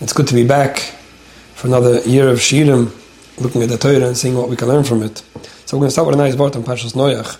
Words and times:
It's 0.00 0.12
good 0.12 0.28
to 0.28 0.34
be 0.34 0.46
back 0.46 0.78
for 1.56 1.66
another 1.66 1.98
year 2.02 2.28
of 2.28 2.38
shiurim, 2.38 2.92
looking 3.40 3.64
at 3.64 3.68
the 3.68 3.76
Torah 3.76 4.06
and 4.06 4.16
seeing 4.16 4.36
what 4.36 4.48
we 4.48 4.54
can 4.54 4.68
learn 4.68 4.84
from 4.84 5.02
it. 5.02 5.24
So 5.66 5.76
we're 5.76 5.80
going 5.80 5.88
to 5.88 5.90
start 5.90 6.06
with 6.06 6.14
a 6.14 6.18
nice 6.18 6.36
word 6.36 6.54
on 6.54 6.62
Parshas 6.62 6.94
Noach. 6.94 7.36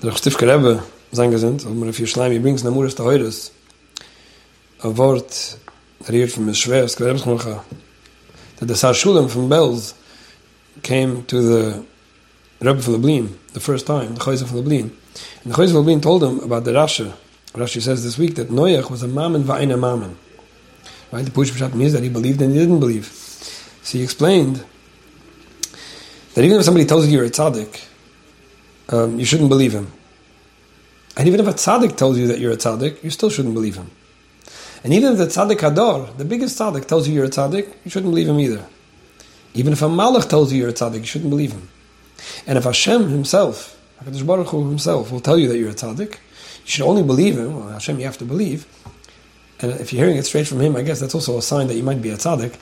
Der 0.00 0.12
Stifke 0.12 0.42
Rebbe, 0.42 0.80
sein 1.12 1.32
gesinnt, 1.32 1.66
und 1.66 1.80
mir 1.80 1.92
he 2.30 2.38
brings 2.38 2.62
Namuris 2.62 3.50
a 4.84 4.90
word 4.90 5.28
that 5.28 6.14
he 6.14 6.20
heard 6.20 6.30
from 6.30 6.46
his 6.46 6.68
es 6.68 6.94
that 6.94 7.08
the 8.60 8.76
Sar 8.76 8.92
Shulam 8.92 9.28
from 9.28 9.48
Belz 9.48 9.94
came 10.84 11.24
to 11.24 11.42
the 11.42 11.84
Rebbe 12.60 12.80
from 12.80 12.92
Lublin, 12.92 13.36
the 13.54 13.60
first 13.60 13.88
time, 13.88 14.14
the 14.14 14.20
Chozeh 14.20 14.46
from 14.46 14.58
Lublin. 14.58 14.96
And 15.42 15.52
the 15.52 15.56
Chozeh 15.56 15.70
from 15.70 15.78
Lublin 15.78 16.00
told 16.00 16.22
him 16.22 16.38
about 16.38 16.62
the 16.62 16.70
Rashi. 16.70 17.12
Rashi 17.54 17.82
says 17.82 18.04
this 18.04 18.16
week 18.18 18.36
that 18.36 18.50
Noach 18.50 18.88
was 18.88 19.02
a 19.02 19.08
maamin 19.08 19.42
va'ina 19.42 19.76
maamin. 19.76 20.14
Right? 21.12 21.24
The 21.24 21.30
Push 21.30 21.52
Pshat 21.52 21.74
means 21.74 21.92
that 21.92 22.02
he 22.02 22.08
believed 22.08 22.40
and 22.40 22.52
he 22.52 22.58
didn't 22.58 22.80
believe. 22.80 23.06
So 23.06 23.98
he 23.98 24.02
explained 24.02 24.64
that 26.34 26.42
even 26.42 26.58
if 26.58 26.64
somebody 26.64 26.86
tells 26.86 27.06
you 27.06 27.12
you're 27.12 27.26
a 27.26 27.30
tzaddik, 27.30 27.86
um, 28.88 29.18
you 29.18 29.24
shouldn't 29.26 29.50
believe 29.50 29.72
him. 29.72 29.92
And 31.16 31.28
even 31.28 31.40
if 31.40 31.46
a 31.46 31.52
tzaddik 31.52 31.96
tells 31.96 32.18
you 32.18 32.28
that 32.28 32.38
you're 32.38 32.52
a 32.52 32.56
tzaddik, 32.56 33.04
you 33.04 33.10
still 33.10 33.28
shouldn't 33.28 33.54
believe 33.54 33.76
him. 33.76 33.90
And 34.82 34.94
even 34.94 35.12
if 35.12 35.18
the 35.18 35.26
tzaddik 35.26 35.58
hador, 35.58 36.16
the 36.16 36.24
biggest 36.24 36.58
tzaddik, 36.58 36.86
tells 36.86 37.06
you 37.06 37.14
you're 37.14 37.26
a 37.26 37.30
tzaddik, 37.30 37.72
you 37.84 37.90
shouldn't 37.90 38.10
believe 38.10 38.28
him 38.28 38.40
either. 38.40 38.64
Even 39.54 39.74
if 39.74 39.82
a 39.82 39.86
malach 39.86 40.28
tells 40.28 40.52
you 40.52 40.60
you're 40.60 40.70
a 40.70 40.72
tzaddik, 40.72 41.00
you 41.00 41.04
shouldn't 41.04 41.30
believe 41.30 41.52
him. 41.52 41.68
And 42.46 42.56
if 42.56 42.64
Hashem 42.64 43.10
himself, 43.10 43.78
HaKadosh 44.02 44.26
Baruch 44.26 44.48
Hu 44.48 44.68
himself, 44.68 45.12
will 45.12 45.20
tell 45.20 45.38
you 45.38 45.48
that 45.48 45.58
you're 45.58 45.70
a 45.70 45.74
tzaddik, 45.74 46.12
you 46.12 46.18
should 46.64 46.86
only 46.86 47.02
believe 47.02 47.38
him. 47.38 47.56
Well, 47.56 47.68
Hashem, 47.68 47.98
you 47.98 48.06
have 48.06 48.18
to 48.18 48.24
believe. 48.24 48.66
And 49.62 49.72
if 49.80 49.92
you're 49.92 50.04
hearing 50.04 50.18
it 50.18 50.24
straight 50.26 50.48
from 50.48 50.60
him, 50.60 50.76
I 50.76 50.82
guess 50.82 51.00
that's 51.00 51.14
also 51.14 51.38
a 51.38 51.42
sign 51.42 51.68
that 51.68 51.74
you 51.74 51.82
might 51.82 52.02
be 52.02 52.10
a 52.10 52.16
tzaddik. 52.16 52.56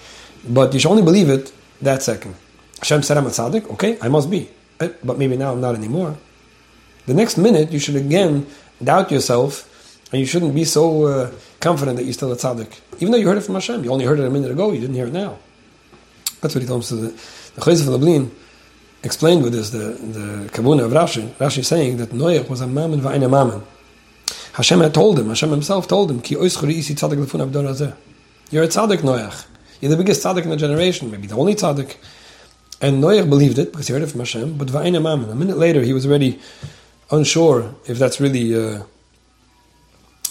But 0.48 0.72
you 0.74 0.80
should 0.80 0.91
only 0.91 1.02
believe 1.02 1.30
it 1.30 1.52
that 1.80 2.02
second. 2.02 2.34
Hashem 2.78 3.02
said 3.02 3.16
I'm 3.16 3.27
a 3.27 3.30
tzaddik, 3.30 3.70
okay, 3.72 3.98
I 4.00 4.08
must 4.08 4.30
be. 4.30 4.50
Eh, 4.80 4.91
but 5.02 5.19
maybe 5.19 5.36
now 5.36 5.52
I'm 5.52 5.60
not 5.60 5.75
anymore. 5.75 6.16
The 7.06 7.14
next 7.14 7.38
minute, 7.38 7.72
you 7.72 7.78
should 7.78 7.97
again 7.97 8.47
doubt 8.83 9.10
yourself, 9.10 9.66
and 10.12 10.20
you 10.20 10.27
shouldn't 10.27 10.55
be 10.55 10.64
so 10.64 11.05
uh, 11.05 11.33
confident 11.60 11.97
that 11.97 12.05
you're 12.05 12.12
still 12.12 12.33
a 12.33 12.36
tzaddik. 12.36 12.80
Even 12.97 13.12
though 13.12 13.19
you 13.19 13.27
heard 13.27 13.38
it 13.38 13.42
from 13.42 13.55
Hashem, 13.55 13.82
you 13.84 13.91
only 13.91 14.05
heard 14.05 14.19
it 14.19 14.27
a 14.27 14.30
minute 14.30 14.50
ago, 14.50 14.72
you 14.72 14.80
didn't 14.80 14.97
hear 14.97 15.06
it 15.06 15.12
now. 15.12 15.38
That's 16.41 16.55
what 16.55 16.62
he 16.62 16.69
told 16.69 16.82
us. 16.82 16.91
The, 16.91 16.97
the 16.97 17.60
Chozeh 17.60 17.82
of 17.82 17.88
Lublin 17.88 18.30
explained 19.03 19.42
with 19.42 19.53
this, 19.53 19.70
the, 19.70 19.78
the 19.78 20.48
Kabuna 20.53 20.84
of 20.84 20.92
Rashi, 20.92 21.28
Rashi 21.32 21.64
saying 21.64 21.97
that 21.98 22.10
Noach 22.10 22.48
was 22.48 22.60
a 22.60 22.66
maamin 22.66 23.00
va'ina 23.00 23.28
maamin. 23.28 23.62
Hashem 24.55 24.81
had 24.81 24.95
told 24.95 25.19
him, 25.19 25.29
Hashem 25.29 25.51
himself 25.51 25.87
told 25.87 26.11
him, 26.11 26.20
Ki 26.20 26.34
You're 26.34 26.45
a 26.45 26.48
tzaddik, 26.48 27.19
Noach. 28.98 29.47
You're 29.81 29.91
the 29.91 29.97
biggest 29.97 30.25
tzaddik 30.25 30.43
in 30.43 30.51
the 30.51 30.56
generation, 30.56 31.11
maybe 31.11 31.27
the 31.27 31.37
only 31.37 31.55
tzaddik. 31.55 31.97
And 32.81 33.03
Noach 33.03 33.28
believed 33.28 33.59
it 33.59 33.71
because 33.71 33.87
he 33.87 33.93
heard 33.93 34.03
it 34.03 34.09
from 34.09 34.21
Hashem, 34.21 34.59
but. 34.59 34.75
A 34.75 34.91
minute 34.91 35.56
later, 35.56 35.83
he 35.83 35.93
was 35.93 36.06
already 36.06 36.41
unsure 37.11 37.75
if 37.87 37.98
that's 37.98 38.21
really, 38.21 38.55
uh, 38.55 38.83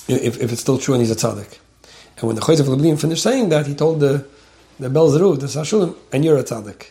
if, 0.08 0.42
if 0.42 0.52
it's 0.52 0.62
still 0.62 0.78
true 0.78 0.96
and 0.96 1.02
he's 1.02 1.12
a 1.12 1.16
tzaddik. 1.16 1.60
And 2.18 2.28
when 2.28 2.36
the 2.36 2.42
Chozeh 2.42 2.62
of 2.62 2.68
Lublin 2.68 2.98
finished 2.98 3.24
saying 3.24 3.50
that, 3.50 3.68
he 3.68 3.76
told 3.76 4.02
the, 4.02 4.26
the 4.80 4.90
Belzeru, 4.90 5.40
the 5.40 5.48
Sashulim, 5.48 5.96
and 6.12 6.26
you're 6.26 6.38
a 6.38 6.44
tzaddik. 6.44 6.90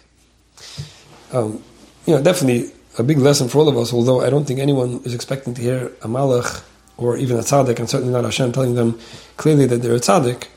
Um, 1.33 1.63
you 2.07 2.15
know, 2.15 2.23
definitely 2.23 2.71
a 2.99 3.03
big 3.03 3.19
lesson 3.19 3.49
for 3.49 3.59
all 3.59 3.69
of 3.69 3.77
us, 3.77 3.93
although 3.93 4.23
I 4.23 4.31
don't 4.31 4.47
think 4.47 4.61
anyone 4.61 5.03
is 5.05 5.15
expecting 5.15 5.53
to 5.55 5.61
hear 5.61 5.87
a 6.01 6.09
malach 6.09 6.65
or 6.99 7.17
even 7.17 7.37
a 7.37 7.41
tzaddik, 7.41 7.79
and 7.79 7.89
certainly 7.89 8.13
not 8.13 8.25
Hashem 8.25 8.53
telling 8.53 8.75
them 8.75 8.99
clearly 9.37 9.65
that 9.67 9.79
they're 9.79 9.95
a 9.95 10.01
tzaddik. 10.01 10.49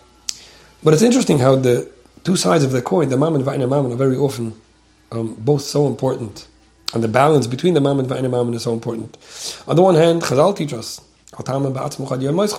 But 0.83 0.93
it's 0.93 1.03
interesting 1.03 1.39
how 1.39 1.55
the 1.55 1.89
two 2.23 2.35
sides 2.35 2.63
of 2.63 2.71
the 2.71 2.81
coin, 2.81 3.09
the 3.09 3.17
mam 3.17 3.35
and 3.35 3.45
va'ina 3.45 3.69
mam, 3.69 3.91
are 3.91 3.95
very 3.95 4.17
often 4.17 4.59
um, 5.11 5.35
both 5.35 5.61
so 5.61 5.87
important. 5.87 6.47
And 6.93 7.03
the 7.03 7.07
balance 7.07 7.47
between 7.47 7.75
the 7.75 7.81
mam 7.81 7.99
and 7.99 8.09
va'ina 8.09 8.29
mam 8.29 8.53
is 8.53 8.63
so 8.63 8.73
important. 8.73 9.17
On 9.67 9.75
the 9.75 9.83
one 9.83 9.95
hand, 9.95 10.23
Chazal 10.23 10.57
teach 10.57 10.73
us, 10.73 10.99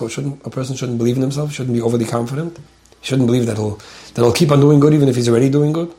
shouldn't, 0.09 0.45
a 0.45 0.49
person 0.49 0.75
shouldn't 0.75 0.97
believe 0.97 1.17
in 1.17 1.21
himself, 1.21 1.51
shouldn't 1.51 1.75
be 1.75 1.81
overly 1.81 2.05
confident. 2.05 2.57
He 3.01 3.07
shouldn't 3.07 3.27
believe 3.27 3.45
that 3.47 3.57
he'll, 3.57 3.75
that 3.75 4.21
he'll 4.21 4.31
keep 4.31 4.51
on 4.51 4.61
doing 4.61 4.79
good 4.79 4.93
even 4.93 5.09
if 5.09 5.15
he's 5.17 5.27
already 5.27 5.49
doing 5.49 5.73
good. 5.73 5.93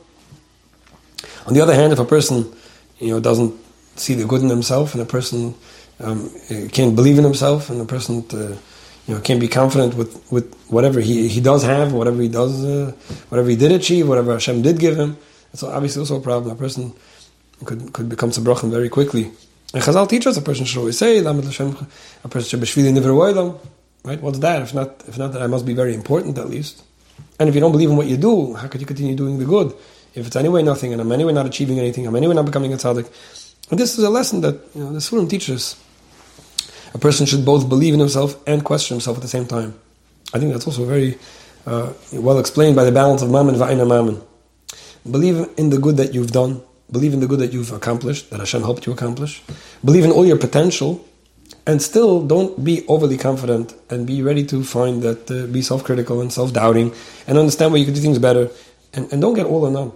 On 1.47 1.53
the 1.53 1.61
other 1.61 1.75
hand, 1.75 1.93
if 1.93 1.99
a 1.99 2.05
person 2.05 2.50
you 2.99 3.11
know, 3.11 3.21
doesn't 3.21 3.55
see 3.97 4.15
the 4.15 4.25
good 4.25 4.41
in 4.41 4.49
himself 4.49 4.94
and 4.94 5.03
a 5.03 5.06
person 5.06 5.55
um, 6.00 6.31
can't 6.72 6.94
believe 6.94 7.19
in 7.19 7.25
himself, 7.25 7.71
and 7.71 7.81
the 7.81 7.84
person 7.84 8.27
to, 8.28 8.59
you 9.06 9.15
know 9.15 9.21
can't 9.21 9.41
be 9.41 9.49
confident 9.49 9.94
with, 9.94 10.21
with 10.32 10.55
whatever 10.69 11.00
he, 11.00 11.28
he 11.28 11.41
does 11.41 11.62
have, 11.62 11.93
whatever 11.93 12.21
he 12.21 12.28
does, 12.28 12.65
uh, 12.65 12.93
whatever 13.28 13.49
he 13.49 13.56
did 13.56 13.72
achieve, 13.72 14.09
whatever 14.09 14.32
Hashem 14.32 14.62
did 14.62 14.78
give 14.78 14.97
him. 14.97 15.16
It's 15.53 15.62
obviously 15.62 16.00
also 16.00 16.16
a 16.16 16.21
problem. 16.21 16.53
A 16.53 16.59
person 16.59 16.93
could 17.65 17.93
could 17.93 18.09
become 18.09 18.32
sabrachim 18.32 18.71
very 18.71 18.88
quickly. 18.88 19.31
And 19.72 19.82
Chazal 19.82 20.09
teach 20.09 20.27
us 20.27 20.37
a 20.37 20.43
person 20.43 20.65
should 20.65 20.78
always 20.78 20.97
say, 20.99 21.19
a 21.19 21.25
person 21.25 22.49
should 22.49 22.61
be 22.61 22.66
shvili 22.66 23.61
Right? 24.05 24.21
What's 24.21 24.38
that? 24.41 24.62
If 24.62 24.75
not, 24.75 25.03
if 25.09 25.16
not 25.16 25.32
that, 25.32 25.43
I 25.43 25.47
must 25.47 25.65
be 25.65 25.72
very 25.72 25.94
important 25.94 26.37
at 26.37 26.49
least. 26.49 26.84
And 27.41 27.49
if 27.49 27.55
you 27.55 27.61
don't 27.61 27.72
believe 27.72 27.91
in 27.91 27.97
what 27.97 28.06
you 28.06 28.19
do, 28.19 28.55
how 28.55 28.69
could 28.69 28.81
you 28.81 28.87
continue 28.87 29.16
doing 29.16 29.38
the 29.38 29.47
good? 29.47 29.75
If 30.15 30.26
it's 30.26 30.37
anyway 30.37 30.62
nothing, 30.62 30.93
and 30.93 31.00
I'm 31.00 31.11
anyway 31.11 31.32
not 31.32 31.47
achieving 31.47 31.81
anything, 31.81 32.06
I'm 32.06 32.15
anyway 32.15 32.34
not 32.34 32.44
becoming 32.44 32.72
a 32.72 32.76
tzaddik. 32.76 33.09
And 33.71 33.81
this 33.81 33.99
is 33.99 34.05
a 34.05 34.11
lesson 34.11 34.43
that 34.43 34.61
you 34.75 34.84
know, 34.84 34.93
the 34.93 34.99
Surim 34.99 35.28
teaches 35.28 35.76
a 36.94 36.99
person 36.99 37.27
should 37.27 37.44
both 37.44 37.69
believe 37.69 37.93
in 37.93 38.00
himself 38.00 38.37
and 38.47 38.65
question 38.65 38.94
himself 38.94 39.16
at 39.19 39.22
the 39.22 39.28
same 39.28 39.47
time. 39.47 39.75
I 40.32 40.38
think 40.38 40.53
that's 40.53 40.66
also 40.66 40.84
very 40.84 41.19
uh, 41.66 41.93
well 42.12 42.38
explained 42.38 42.77
by 42.77 42.84
the 42.84 42.93
balance 42.93 43.22
of 43.22 43.31
maamin 43.31 43.56
va'ina 43.56 43.87
maamin. 43.87 44.22
Believe 45.10 45.49
in 45.56 45.71
the 45.71 45.78
good 45.78 45.97
that 45.99 46.15
you've 46.15 46.32
done. 46.32 46.62
Believe 46.91 47.12
in 47.12 47.21
the 47.21 47.27
good 47.27 47.41
that 47.41 47.53
you've 47.53 47.72
accomplished, 47.72 48.31
that 48.31 48.41
Hashem 48.41 48.62
helped 48.62 48.87
you 48.87 48.93
accomplish. 48.93 49.43
Believe 49.84 50.05
in 50.05 50.10
all 50.10 50.25
your 50.25 50.38
potential, 50.38 51.05
and 51.66 51.81
still 51.81 52.27
don't 52.27 52.62
be 52.62 52.84
overly 52.88 53.16
confident 53.16 53.75
and 53.91 54.06
be 54.06 54.22
ready 54.22 54.44
to 54.47 54.62
find 54.62 55.03
that, 55.03 55.31
uh, 55.31 55.47
be 55.47 55.62
self 55.62 55.82
critical 55.84 56.21
and 56.21 56.32
self 56.32 56.53
doubting 56.53 56.93
and 57.26 57.38
understand 57.38 57.72
where 57.72 57.78
you 57.78 57.84
can 57.84 57.94
do 57.94 58.00
things 58.00 58.19
better. 58.19 58.50
And, 58.93 59.11
and 59.12 59.21
don't 59.21 59.34
get 59.34 59.47
all 59.47 59.65
or 59.65 59.71
none. 59.71 59.93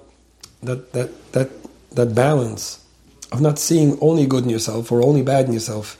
That, 0.62 0.92
that, 0.92 1.32
that, 1.32 1.50
that 1.92 2.14
balance 2.14 2.84
of 3.30 3.40
not 3.40 3.58
seeing 3.58 3.98
only 4.00 4.26
good 4.26 4.44
in 4.44 4.50
yourself 4.50 4.90
or 4.90 5.02
only 5.02 5.22
bad 5.22 5.46
in 5.46 5.52
yourself 5.52 5.96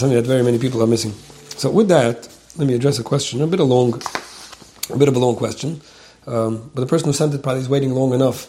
something 0.00 0.16
that 0.16 0.26
very 0.26 0.42
many 0.42 0.58
people 0.58 0.82
are 0.82 0.86
missing. 0.86 1.12
So 1.56 1.70
with 1.70 1.88
that, 1.88 2.28
let 2.56 2.66
me 2.66 2.74
address 2.74 2.98
a 2.98 3.02
question, 3.02 3.40
a 3.42 3.46
bit 3.46 3.60
of 3.60 3.68
long, 3.68 4.00
a 4.90 4.96
bit 4.96 5.08
of 5.08 5.16
a 5.16 5.18
long 5.18 5.36
question, 5.36 5.80
um, 6.26 6.70
but 6.74 6.80
the 6.80 6.86
person 6.86 7.08
who 7.08 7.12
sent 7.12 7.34
it 7.34 7.42
probably 7.42 7.60
is 7.60 7.68
waiting 7.68 7.92
long 7.92 8.12
enough 8.12 8.48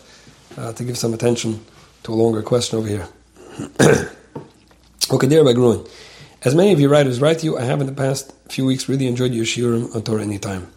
uh, 0.57 0.73
to 0.73 0.83
give 0.83 0.97
some 0.97 1.13
attention 1.13 1.63
to 2.03 2.13
a 2.13 2.15
longer 2.15 2.41
question 2.41 2.79
over 2.79 2.87
here. 2.87 3.07
okay, 5.11 5.27
dear 5.27 5.43
Bagrun, 5.43 5.89
as 6.43 6.55
many 6.55 6.73
of 6.73 6.79
you 6.79 6.89
writers 6.89 7.21
write 7.21 7.39
to 7.39 7.45
you, 7.45 7.57
I 7.57 7.63
have 7.63 7.79
in 7.81 7.87
the 7.87 7.93
past 7.93 8.33
few 8.49 8.65
weeks 8.65 8.89
really 8.89 9.07
enjoyed 9.07 9.33
your 9.33 9.45
shiurim 9.45 9.95
on 9.95 10.01
TorahAnytime. 10.01 10.67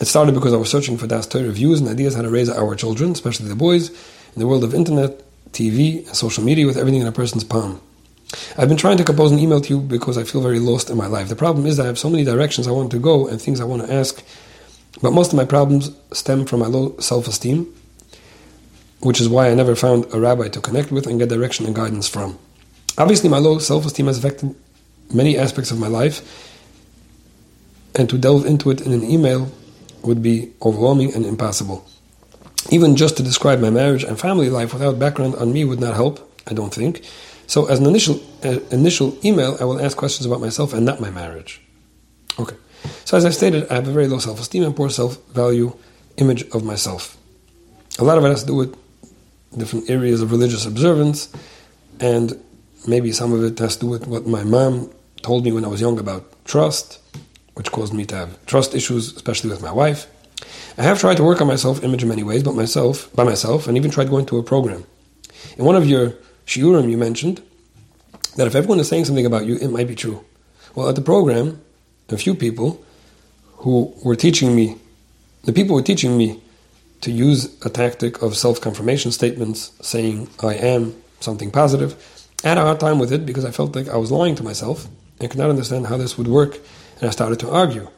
It 0.00 0.06
started 0.06 0.34
because 0.34 0.52
I 0.52 0.56
was 0.56 0.70
searching 0.70 0.98
for 0.98 1.06
Das 1.06 1.26
Torah 1.26 1.50
views 1.50 1.80
and 1.80 1.88
ideas 1.88 2.14
how 2.14 2.22
to 2.22 2.28
raise 2.28 2.50
our 2.50 2.74
children, 2.74 3.12
especially 3.12 3.48
the 3.48 3.54
boys, 3.54 3.90
in 3.90 4.40
the 4.40 4.46
world 4.46 4.64
of 4.64 4.74
internet, 4.74 5.22
TV, 5.52 6.06
and 6.06 6.16
social 6.16 6.44
media 6.44 6.66
with 6.66 6.76
everything 6.76 7.00
in 7.00 7.06
a 7.06 7.12
person's 7.12 7.44
palm. 7.44 7.80
I've 8.56 8.68
been 8.68 8.76
trying 8.76 8.98
to 8.98 9.04
compose 9.04 9.32
an 9.32 9.38
email 9.38 9.60
to 9.60 9.68
you 9.68 9.80
because 9.80 10.16
I 10.16 10.24
feel 10.24 10.40
very 10.40 10.58
lost 10.58 10.90
in 10.90 10.96
my 10.96 11.06
life. 11.06 11.28
The 11.28 11.36
problem 11.36 11.66
is 11.66 11.76
that 11.76 11.84
I 11.84 11.86
have 11.86 11.98
so 11.98 12.10
many 12.10 12.24
directions 12.24 12.66
I 12.66 12.72
want 12.72 12.90
to 12.92 12.98
go 12.98 13.26
and 13.26 13.40
things 13.40 13.60
I 13.60 13.64
want 13.64 13.86
to 13.86 13.92
ask, 13.92 14.22
but 15.02 15.12
most 15.12 15.32
of 15.32 15.36
my 15.36 15.44
problems 15.44 15.90
stem 16.12 16.46
from 16.46 16.60
my 16.60 16.66
low 16.66 16.96
self 16.98 17.28
esteem, 17.28 17.72
which 19.00 19.20
is 19.20 19.28
why 19.28 19.50
I 19.50 19.54
never 19.54 19.74
found 19.74 20.06
a 20.14 20.20
rabbi 20.20 20.48
to 20.48 20.60
connect 20.60 20.90
with 20.90 21.06
and 21.06 21.18
get 21.18 21.28
direction 21.28 21.66
and 21.66 21.74
guidance 21.74 22.08
from. 22.08 22.38
Obviously, 22.96 23.28
my 23.28 23.38
low 23.38 23.58
self 23.58 23.84
esteem 23.86 24.06
has 24.06 24.18
affected 24.18 24.54
many 25.12 25.36
aspects 25.36 25.70
of 25.70 25.78
my 25.78 25.88
life, 25.88 26.22
and 27.96 28.08
to 28.08 28.18
delve 28.18 28.46
into 28.46 28.70
it 28.70 28.80
in 28.80 28.92
an 28.92 29.04
email 29.04 29.50
would 30.02 30.22
be 30.22 30.52
overwhelming 30.62 31.14
and 31.14 31.24
impossible. 31.24 31.86
Even 32.70 32.96
just 32.96 33.16
to 33.16 33.22
describe 33.22 33.60
my 33.60 33.70
marriage 33.70 34.04
and 34.04 34.18
family 34.18 34.48
life 34.48 34.72
without 34.72 34.98
background 34.98 35.34
on 35.36 35.52
me 35.52 35.64
would 35.64 35.80
not 35.80 35.94
help, 35.94 36.32
I 36.46 36.54
don't 36.54 36.72
think. 36.72 37.04
So, 37.46 37.66
as 37.66 37.78
an 37.78 37.86
initial 37.86 38.20
uh, 38.44 38.60
initial 38.70 39.16
email, 39.24 39.56
I 39.60 39.64
will 39.64 39.80
ask 39.80 39.96
questions 39.96 40.26
about 40.26 40.40
myself 40.40 40.72
and 40.72 40.84
not 40.84 41.00
my 41.00 41.10
marriage. 41.10 41.60
Okay. 42.38 42.56
So, 43.04 43.16
as 43.16 43.24
I 43.24 43.30
stated, 43.30 43.68
I 43.70 43.74
have 43.74 43.88
a 43.88 43.92
very 43.92 44.08
low 44.08 44.18
self 44.18 44.40
esteem 44.40 44.62
and 44.64 44.76
poor 44.76 44.90
self 44.90 45.22
value 45.28 45.76
image 46.16 46.44
of 46.50 46.64
myself. 46.64 47.16
A 47.98 48.04
lot 48.04 48.18
of 48.18 48.24
it 48.24 48.28
has 48.28 48.42
to 48.42 48.46
do 48.46 48.54
with 48.54 48.76
different 49.56 49.88
areas 49.88 50.20
of 50.20 50.30
religious 50.30 50.66
observance, 50.66 51.32
and 52.00 52.40
maybe 52.86 53.12
some 53.12 53.32
of 53.32 53.42
it 53.44 53.58
has 53.58 53.76
to 53.76 53.82
do 53.82 53.86
with 53.86 54.06
what 54.06 54.26
my 54.26 54.44
mom 54.44 54.90
told 55.22 55.44
me 55.44 55.52
when 55.52 55.64
I 55.64 55.68
was 55.68 55.80
young 55.80 55.98
about 55.98 56.44
trust, 56.44 57.00
which 57.54 57.70
caused 57.72 57.94
me 57.94 58.04
to 58.06 58.16
have 58.16 58.46
trust 58.46 58.74
issues, 58.74 59.14
especially 59.14 59.50
with 59.50 59.62
my 59.62 59.72
wife. 59.72 60.06
I 60.76 60.82
have 60.82 60.98
tried 60.98 61.16
to 61.18 61.24
work 61.24 61.40
on 61.40 61.46
my 61.46 61.56
self 61.56 61.82
image 61.84 62.02
in 62.02 62.08
many 62.08 62.22
ways, 62.22 62.42
but 62.42 62.54
myself 62.54 63.14
by 63.14 63.24
myself, 63.24 63.66
and 63.68 63.76
even 63.76 63.90
tried 63.90 64.10
going 64.10 64.26
to 64.26 64.38
a 64.38 64.42
program. 64.42 64.84
In 65.56 65.64
one 65.64 65.76
of 65.76 65.86
your 65.86 66.14
shiurim, 66.46 66.90
you 66.90 66.98
mentioned 66.98 67.42
that 68.36 68.46
if 68.46 68.54
everyone 68.54 68.80
is 68.80 68.88
saying 68.88 69.04
something 69.04 69.26
about 69.26 69.46
you, 69.46 69.56
it 69.56 69.68
might 69.68 69.88
be 69.88 69.94
true. 69.94 70.24
Well, 70.74 70.88
at 70.88 70.94
the 70.96 71.02
program, 71.02 71.60
a 72.08 72.16
few 72.16 72.34
people 72.34 72.84
who 73.58 73.94
were 74.04 74.16
teaching 74.16 74.54
me 74.54 74.76
the 75.44 75.52
people 75.52 75.76
were 75.76 75.82
teaching 75.82 76.16
me 76.16 76.40
to 77.02 77.10
use 77.10 77.54
a 77.64 77.68
tactic 77.68 78.22
of 78.22 78.34
self 78.34 78.60
confirmation 78.60 79.12
statements, 79.12 79.72
saying 79.82 80.28
I 80.42 80.54
am 80.54 80.94
something 81.20 81.50
positive. 81.50 81.94
I 82.42 82.48
had 82.48 82.58
a 82.58 82.62
hard 82.62 82.80
time 82.80 82.98
with 82.98 83.12
it 83.12 83.26
because 83.26 83.44
I 83.44 83.50
felt 83.50 83.76
like 83.76 83.88
I 83.88 83.96
was 83.96 84.10
lying 84.10 84.34
to 84.36 84.42
myself 84.42 84.86
and 85.20 85.30
could 85.30 85.38
not 85.38 85.50
understand 85.50 85.86
how 85.86 85.98
this 85.98 86.16
would 86.16 86.28
work, 86.28 86.58
and 87.00 87.08
I 87.08 87.10
started 87.10 87.40
to 87.40 87.50
argue. 87.50 87.88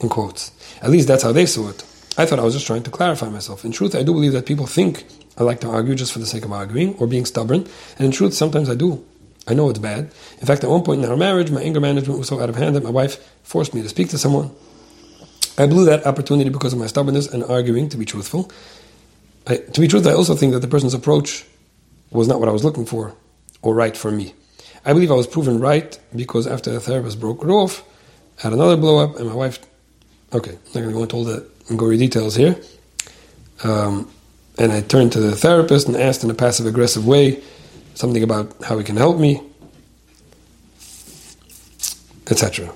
In 0.00 0.08
quotes. 0.08 0.52
At 0.80 0.90
least 0.90 1.08
that's 1.08 1.24
how 1.24 1.32
they 1.32 1.46
saw 1.46 1.70
it. 1.70 1.82
I 2.16 2.24
thought 2.24 2.38
I 2.38 2.44
was 2.44 2.54
just 2.54 2.66
trying 2.68 2.84
to 2.84 2.90
clarify 2.90 3.28
myself. 3.28 3.64
In 3.64 3.72
truth, 3.72 3.96
I 3.96 4.04
do 4.04 4.12
believe 4.12 4.32
that 4.32 4.46
people 4.46 4.66
think 4.66 5.04
I 5.36 5.42
like 5.42 5.60
to 5.62 5.68
argue 5.68 5.96
just 5.96 6.12
for 6.12 6.20
the 6.20 6.26
sake 6.26 6.44
of 6.44 6.52
arguing 6.52 6.94
or 6.98 7.08
being 7.08 7.24
stubborn, 7.24 7.66
and 7.98 8.06
in 8.06 8.12
truth, 8.12 8.34
sometimes 8.34 8.70
I 8.70 8.76
do. 8.76 9.04
I 9.48 9.54
know 9.54 9.70
it's 9.70 9.78
bad. 9.78 10.10
In 10.40 10.46
fact, 10.46 10.62
at 10.62 10.70
one 10.70 10.82
point 10.82 11.02
in 11.02 11.10
our 11.10 11.16
marriage, 11.16 11.50
my 11.50 11.62
anger 11.62 11.80
management 11.80 12.18
was 12.18 12.28
so 12.28 12.40
out 12.40 12.48
of 12.48 12.56
hand 12.56 12.76
that 12.76 12.84
my 12.84 12.90
wife 12.90 13.16
forced 13.42 13.74
me 13.74 13.82
to 13.82 13.88
speak 13.88 14.10
to 14.10 14.18
someone. 14.18 14.50
I 15.56 15.66
blew 15.66 15.86
that 15.86 16.06
opportunity 16.06 16.50
because 16.50 16.72
of 16.72 16.78
my 16.78 16.86
stubbornness 16.86 17.26
and 17.32 17.42
arguing, 17.44 17.88
to 17.88 17.96
be 17.96 18.04
truthful. 18.04 18.50
I, 19.46 19.56
to 19.56 19.80
be 19.80 19.88
truthful, 19.88 20.12
I 20.12 20.14
also 20.14 20.34
think 20.34 20.52
that 20.52 20.60
the 20.60 20.68
person's 20.68 20.94
approach 20.94 21.44
was 22.10 22.28
not 22.28 22.40
what 22.40 22.48
I 22.48 22.52
was 22.52 22.62
looking 22.62 22.86
for 22.86 23.14
or 23.62 23.74
right 23.74 23.96
for 23.96 24.10
me. 24.10 24.34
I 24.84 24.92
believe 24.92 25.10
I 25.10 25.14
was 25.14 25.26
proven 25.26 25.58
right 25.58 25.98
because 26.14 26.46
after 26.46 26.70
the 26.70 26.80
therapist 26.80 27.18
broke 27.18 27.42
it 27.42 27.48
off, 27.48 27.82
I 28.38 28.42
had 28.42 28.52
another 28.52 28.76
blow 28.76 28.98
up, 29.02 29.16
and 29.16 29.28
my 29.28 29.34
wife. 29.34 29.58
Okay, 30.32 30.52
I'm 30.52 30.56
not 30.66 30.72
going 30.74 30.88
to 30.88 30.92
go 30.92 31.02
into 31.02 31.16
all 31.16 31.24
the 31.24 31.46
gory 31.76 31.96
details 31.96 32.36
here. 32.36 32.56
Um, 33.64 34.10
and 34.58 34.70
I 34.70 34.82
turned 34.82 35.12
to 35.12 35.20
the 35.20 35.34
therapist 35.34 35.88
and 35.88 35.96
asked 35.96 36.22
in 36.22 36.30
a 36.30 36.34
passive 36.34 36.66
aggressive 36.66 37.06
way 37.06 37.42
something 37.98 38.22
about 38.22 38.54
how 38.62 38.78
he 38.78 38.84
can 38.84 38.96
help 38.96 39.18
me, 39.18 39.42
etc. 42.30 42.72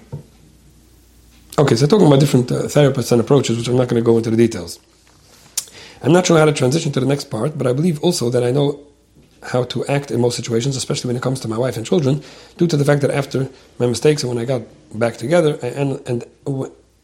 Okay, 1.57 1.77
so 1.77 1.87
talking 1.87 2.09
about 2.09 2.19
different 2.19 2.51
uh, 2.51 2.63
therapists 2.65 3.13
and 3.13 3.21
approaches, 3.21 3.57
which 3.57 3.69
I'm 3.69 3.77
not 3.77 3.89
going 3.89 4.03
to 4.03 4.05
go 4.05 4.17
into 4.17 4.31
the 4.31 4.37
details. 4.37 4.81
I'm 6.03 6.13
not 6.13 6.27
sure 6.27 6.39
how 6.39 6.47
to 6.47 6.53
transition 6.53 6.91
to 6.93 6.99
the 6.99 7.07
next 7.07 7.31
part, 7.31 7.57
but 7.57 7.69
I 7.69 7.73
believe 7.73 8.03
also 8.03 8.31
that 8.31 8.43
I 8.43 8.51
know 8.51 8.81
how 9.45 9.63
to 9.65 9.87
act 9.87 10.11
in 10.11 10.21
most 10.21 10.35
situations, 10.35 10.77
especially 10.77 11.09
when 11.09 11.17
it 11.17 11.23
comes 11.23 11.39
to 11.41 11.49
my 11.49 11.59
wife 11.59 11.77
and 11.77 11.87
children, 11.87 12.21
due 12.59 12.67
to 12.67 12.77
the 12.77 12.85
fact 12.85 13.03
that 13.03 13.13
after 13.13 13.49
my 13.79 13.87
mistakes 13.87 14.25
and 14.25 14.31
when 14.31 14.43
I 14.43 14.45
got 14.45 14.63
back 14.93 15.19
together 15.19 15.57
and 15.63 16.03
and 16.09 16.25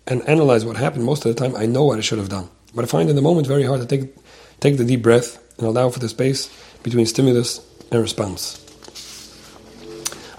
and 0.08 0.28
analyze 0.28 0.64
what 0.64 0.76
happened, 0.76 1.04
most 1.04 1.24
of 1.24 1.32
the 1.32 1.40
time 1.40 1.54
I 1.54 1.66
know 1.66 1.84
what 1.84 1.98
I 1.98 2.02
should 2.02 2.18
have 2.18 2.30
done. 2.30 2.48
But 2.74 2.84
I 2.84 2.88
find 2.88 3.08
in 3.08 3.14
the 3.14 3.22
moment 3.22 3.46
very 3.46 3.62
hard 3.62 3.80
to 3.80 3.86
take 3.86 4.12
take 4.58 4.76
the 4.76 4.84
deep 4.84 5.02
breath 5.02 5.38
and 5.58 5.68
allow 5.68 5.88
for 5.90 6.00
the 6.00 6.08
space 6.08 6.50
between 6.82 7.06
stimulus 7.06 7.60
and 7.90 8.00
response. 8.00 8.64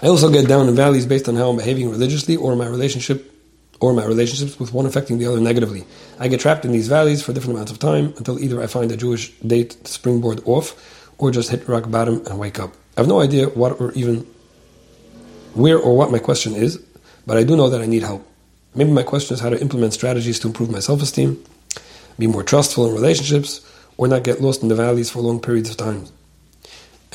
I 0.02 0.06
also 0.06 0.30
get 0.30 0.48
down 0.48 0.68
in 0.68 0.74
valleys 0.74 1.04
based 1.04 1.28
on 1.28 1.36
how 1.36 1.50
I'm 1.50 1.56
behaving 1.56 1.90
religiously 1.90 2.36
or 2.36 2.56
my 2.56 2.66
relationship 2.66 3.30
or 3.80 3.92
my 3.92 4.04
relationships 4.04 4.58
with 4.58 4.72
one 4.72 4.86
affecting 4.86 5.18
the 5.18 5.26
other 5.26 5.40
negatively. 5.40 5.84
I 6.18 6.28
get 6.28 6.40
trapped 6.40 6.64
in 6.64 6.72
these 6.72 6.88
valleys 6.88 7.22
for 7.22 7.32
different 7.32 7.56
amounts 7.56 7.72
of 7.72 7.78
time 7.78 8.14
until 8.16 8.38
either 8.38 8.62
I 8.62 8.66
find 8.66 8.90
a 8.92 8.96
Jewish 8.96 9.32
date 9.40 9.70
to 9.84 9.92
springboard 9.92 10.42
off 10.44 11.08
or 11.18 11.30
just 11.30 11.50
hit 11.50 11.68
rock 11.68 11.90
bottom 11.90 12.22
and 12.26 12.38
wake 12.38 12.58
up. 12.58 12.72
I 12.96 13.00
have 13.00 13.08
no 13.08 13.20
idea 13.20 13.48
what 13.48 13.80
or 13.80 13.92
even 13.92 14.26
where 15.54 15.78
or 15.78 15.96
what 15.96 16.10
my 16.10 16.18
question 16.18 16.54
is, 16.54 16.78
but 17.26 17.36
I 17.36 17.44
do 17.44 17.56
know 17.56 17.70
that 17.70 17.80
I 17.80 17.86
need 17.86 18.02
help. 18.02 18.26
Maybe 18.74 18.90
my 18.90 19.02
question 19.02 19.34
is 19.34 19.40
how 19.40 19.50
to 19.50 19.60
implement 19.60 19.92
strategies 19.92 20.38
to 20.40 20.48
improve 20.48 20.70
my 20.70 20.80
self 20.80 21.02
esteem, 21.02 21.42
be 22.18 22.26
more 22.26 22.42
trustful 22.42 22.86
in 22.86 22.94
relationships, 22.94 23.66
or 23.96 24.08
not 24.08 24.24
get 24.24 24.40
lost 24.40 24.62
in 24.62 24.68
the 24.68 24.74
valleys 24.74 25.10
for 25.10 25.20
long 25.20 25.40
periods 25.40 25.70
of 25.70 25.76
time. 25.76 26.06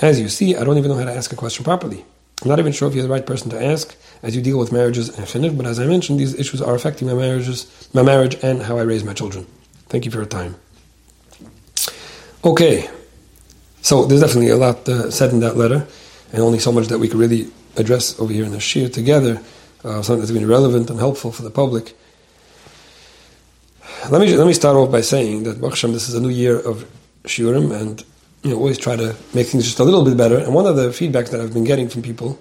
As 0.01 0.19
you 0.19 0.27
see, 0.27 0.55
I 0.55 0.63
don't 0.63 0.77
even 0.77 0.91
know 0.91 0.97
how 0.97 1.05
to 1.05 1.15
ask 1.15 1.31
a 1.31 1.35
question 1.35 1.63
properly. 1.63 2.03
I'm 2.41 2.49
not 2.49 2.59
even 2.59 2.73
sure 2.73 2.87
if 2.87 2.93
you're 2.93 3.03
the 3.03 3.09
right 3.09 3.25
person 3.25 3.49
to 3.51 3.63
ask 3.63 3.95
as 4.21 4.35
you 4.35 4.41
deal 4.41 4.59
with 4.59 4.71
marriages 4.71 5.09
and 5.09 5.25
chinuch, 5.25 5.55
but 5.55 5.65
as 5.65 5.79
I 5.79 5.85
mentioned, 5.85 6.19
these 6.19 6.33
issues 6.33 6.61
are 6.61 6.75
affecting 6.75 7.07
my 7.07 7.13
marriages, 7.13 7.89
my 7.93 8.03
marriage, 8.03 8.35
and 8.43 8.61
how 8.61 8.77
I 8.77 8.81
raise 8.81 9.03
my 9.03 9.13
children. 9.13 9.47
Thank 9.87 10.05
you 10.05 10.11
for 10.11 10.17
your 10.17 10.25
time. 10.25 10.55
Okay, 12.43 12.89
so 13.81 14.05
there's 14.05 14.21
definitely 14.21 14.49
a 14.49 14.57
lot 14.57 14.87
uh, 14.89 15.09
said 15.09 15.31
in 15.31 15.39
that 15.39 15.55
letter, 15.55 15.87
and 16.33 16.41
only 16.41 16.59
so 16.59 16.71
much 16.71 16.87
that 16.87 16.99
we 16.99 17.07
could 17.07 17.19
really 17.19 17.47
address 17.77 18.19
over 18.19 18.33
here 18.33 18.45
in 18.45 18.51
the 18.51 18.57
shiur 18.57 18.91
together, 18.91 19.41
uh, 19.83 20.01
something 20.01 20.19
that's 20.19 20.31
been 20.31 20.47
relevant 20.47 20.89
and 20.89 20.99
helpful 20.99 21.31
for 21.31 21.41
the 21.41 21.49
public. 21.49 21.95
Let 24.09 24.21
me 24.21 24.35
let 24.35 24.45
me 24.45 24.53
start 24.53 24.75
off 24.75 24.91
by 24.91 25.01
saying 25.01 25.43
that 25.43 25.59
Baruch 25.59 25.79
this 25.81 26.09
is 26.09 26.15
a 26.15 26.21
new 26.21 26.29
year 26.29 26.59
of 26.59 26.85
shiurim, 27.23 27.71
and 27.71 28.03
you 28.45 28.51
know, 28.51 28.57
always 28.57 28.77
try 28.77 28.95
to 28.95 29.15
make 29.33 29.47
things 29.47 29.63
just 29.63 29.79
a 29.79 29.83
little 29.83 30.05
bit 30.05 30.15
better. 30.15 30.37
And 30.37 30.53
one 30.53 30.67
of 30.67 30.75
the 30.75 30.89
feedbacks 30.89 31.31
that 31.31 31.41
I've 31.41 31.51
been 31.51 31.63
getting 31.63 31.89
from 31.89 32.03
people, 32.03 32.39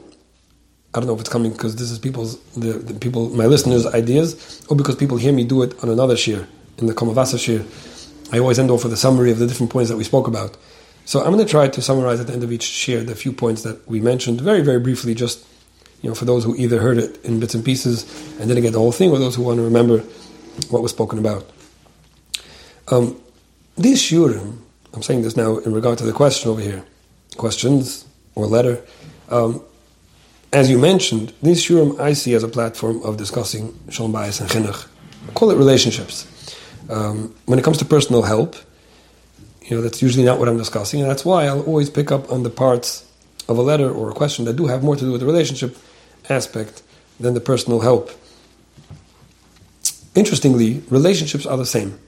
I 0.93 1.01
don't 1.01 1.07
know 1.07 1.15
if 1.15 1.21
it's 1.21 1.31
coming 1.31 1.51
because 1.51 1.77
this 1.77 1.91
is 1.91 1.99
people's, 1.99 2.39
the, 2.53 2.75
the, 2.75 2.93
people, 2.93 3.31
my 3.31 3.47
listeners' 3.47 3.87
ideas, 3.87 4.63
or 4.69 4.77
because 4.77 4.97
people 4.97 5.17
hear 5.17 5.33
me 5.33 5.45
do 5.45 5.63
it 5.63 5.83
on 5.83 5.89
another 5.89 6.15
shiur, 6.15 6.47
in 6.77 6.89
the 6.89 6.93
Kamavasa 6.93 7.39
shiur. 7.39 7.65
I 8.35 8.39
always 8.39 8.59
end 8.59 8.71
off 8.71 8.85
with 8.85 8.93
a 8.93 8.99
summary 8.99 9.31
of 9.31 9.39
the 9.39 9.47
different 9.47 9.73
points 9.73 9.89
that 9.89 9.97
we 9.97 10.05
spoke 10.05 10.29
about. 10.29 10.59
So 11.07 11.21
I'm 11.21 11.33
going 11.33 11.45
to 11.45 11.51
try 11.51 11.69
to 11.69 11.81
summarize 11.81 12.21
at 12.21 12.27
the 12.27 12.35
end 12.35 12.43
of 12.43 12.53
each 12.53 12.67
shiur 12.67 13.07
the 13.07 13.15
few 13.15 13.33
points 13.33 13.63
that 13.63 13.89
we 13.89 14.01
mentioned 14.01 14.43
very, 14.43 14.61
very 14.61 14.81
briefly, 14.81 15.15
just 15.15 15.47
you 16.03 16.11
know, 16.11 16.15
for 16.15 16.27
those 16.27 16.45
who 16.45 16.55
either 16.57 16.83
heard 16.83 16.99
it 16.99 17.25
in 17.25 17.41
bits 17.41 17.55
and 17.55 17.65
pieces 17.65 18.05
and 18.39 18.49
didn't 18.49 18.63
get 18.63 18.73
the 18.73 18.79
whole 18.79 18.93
thing, 18.93 19.11
or 19.11 19.19
those 19.19 19.37
who 19.37 19.43
want 19.43 19.57
to 19.57 19.63
remember 19.63 20.01
what 20.69 20.83
was 20.83 20.91
spoken 20.91 21.19
about. 21.19 21.51
Um, 22.89 23.19
these 23.79 24.03
shiurim, 24.03 24.59
I'm 24.95 25.03
saying 25.03 25.23
this 25.23 25.37
now 25.37 25.59
in 25.59 25.73
regard 25.73 25.99
to 25.99 26.05
the 26.05 26.13
question 26.13 26.51
over 26.51 26.61
here, 26.61 26.85
questions 27.37 28.07
or 28.37 28.47
letter. 28.47 28.81
Um, 29.29 29.63
as 30.53 30.71
you 30.71 30.79
mentioned, 30.79 31.33
this 31.43 31.67
shiurim 31.67 31.99
I 31.99 32.13
see 32.13 32.35
as 32.35 32.45
a 32.45 32.49
platform 32.49 33.03
of 33.03 33.17
discussing 33.17 33.77
shalom 33.91 34.13
bayis 34.13 34.41
and 34.41 34.49
chinuch. 34.49 34.87
Call 35.35 35.51
it 35.51 35.57
relationships. 35.57 36.29
Um, 36.89 37.35
when 37.47 37.59
it 37.59 37.65
comes 37.65 37.79
to 37.79 37.85
personal 37.85 38.23
help, 38.23 38.55
you 39.63 39.77
know 39.77 39.83
that's 39.83 40.01
usually 40.01 40.25
not 40.25 40.39
what 40.39 40.49
I'm 40.49 40.59
discussing, 40.59 41.01
and 41.01 41.11
that's 41.11 41.25
why 41.25 41.47
I'll 41.47 41.63
always 41.63 41.91
pick 41.91 42.13
up 42.13 42.31
on 42.31 42.45
the 42.45 42.51
parts 42.51 43.11
of 43.49 43.59
a 43.59 43.63
letter 43.63 43.91
or 43.91 44.11
a 44.11 44.15
question 44.15 44.45
that 44.45 44.55
do 44.55 44.67
have 44.67 44.85
more 44.85 44.95
to 44.95 45.05
do 45.05 45.11
with 45.11 45.21
the 45.21 45.27
relationship 45.27 45.77
aspect 46.29 46.83
than 47.19 47.35
the 47.35 47.41
personal 47.41 47.81
help. 47.81 48.11
Interestingly, 50.15 50.85
relationships 50.89 51.47
are 51.47 51.57
the 51.57 51.67
same 51.67 51.99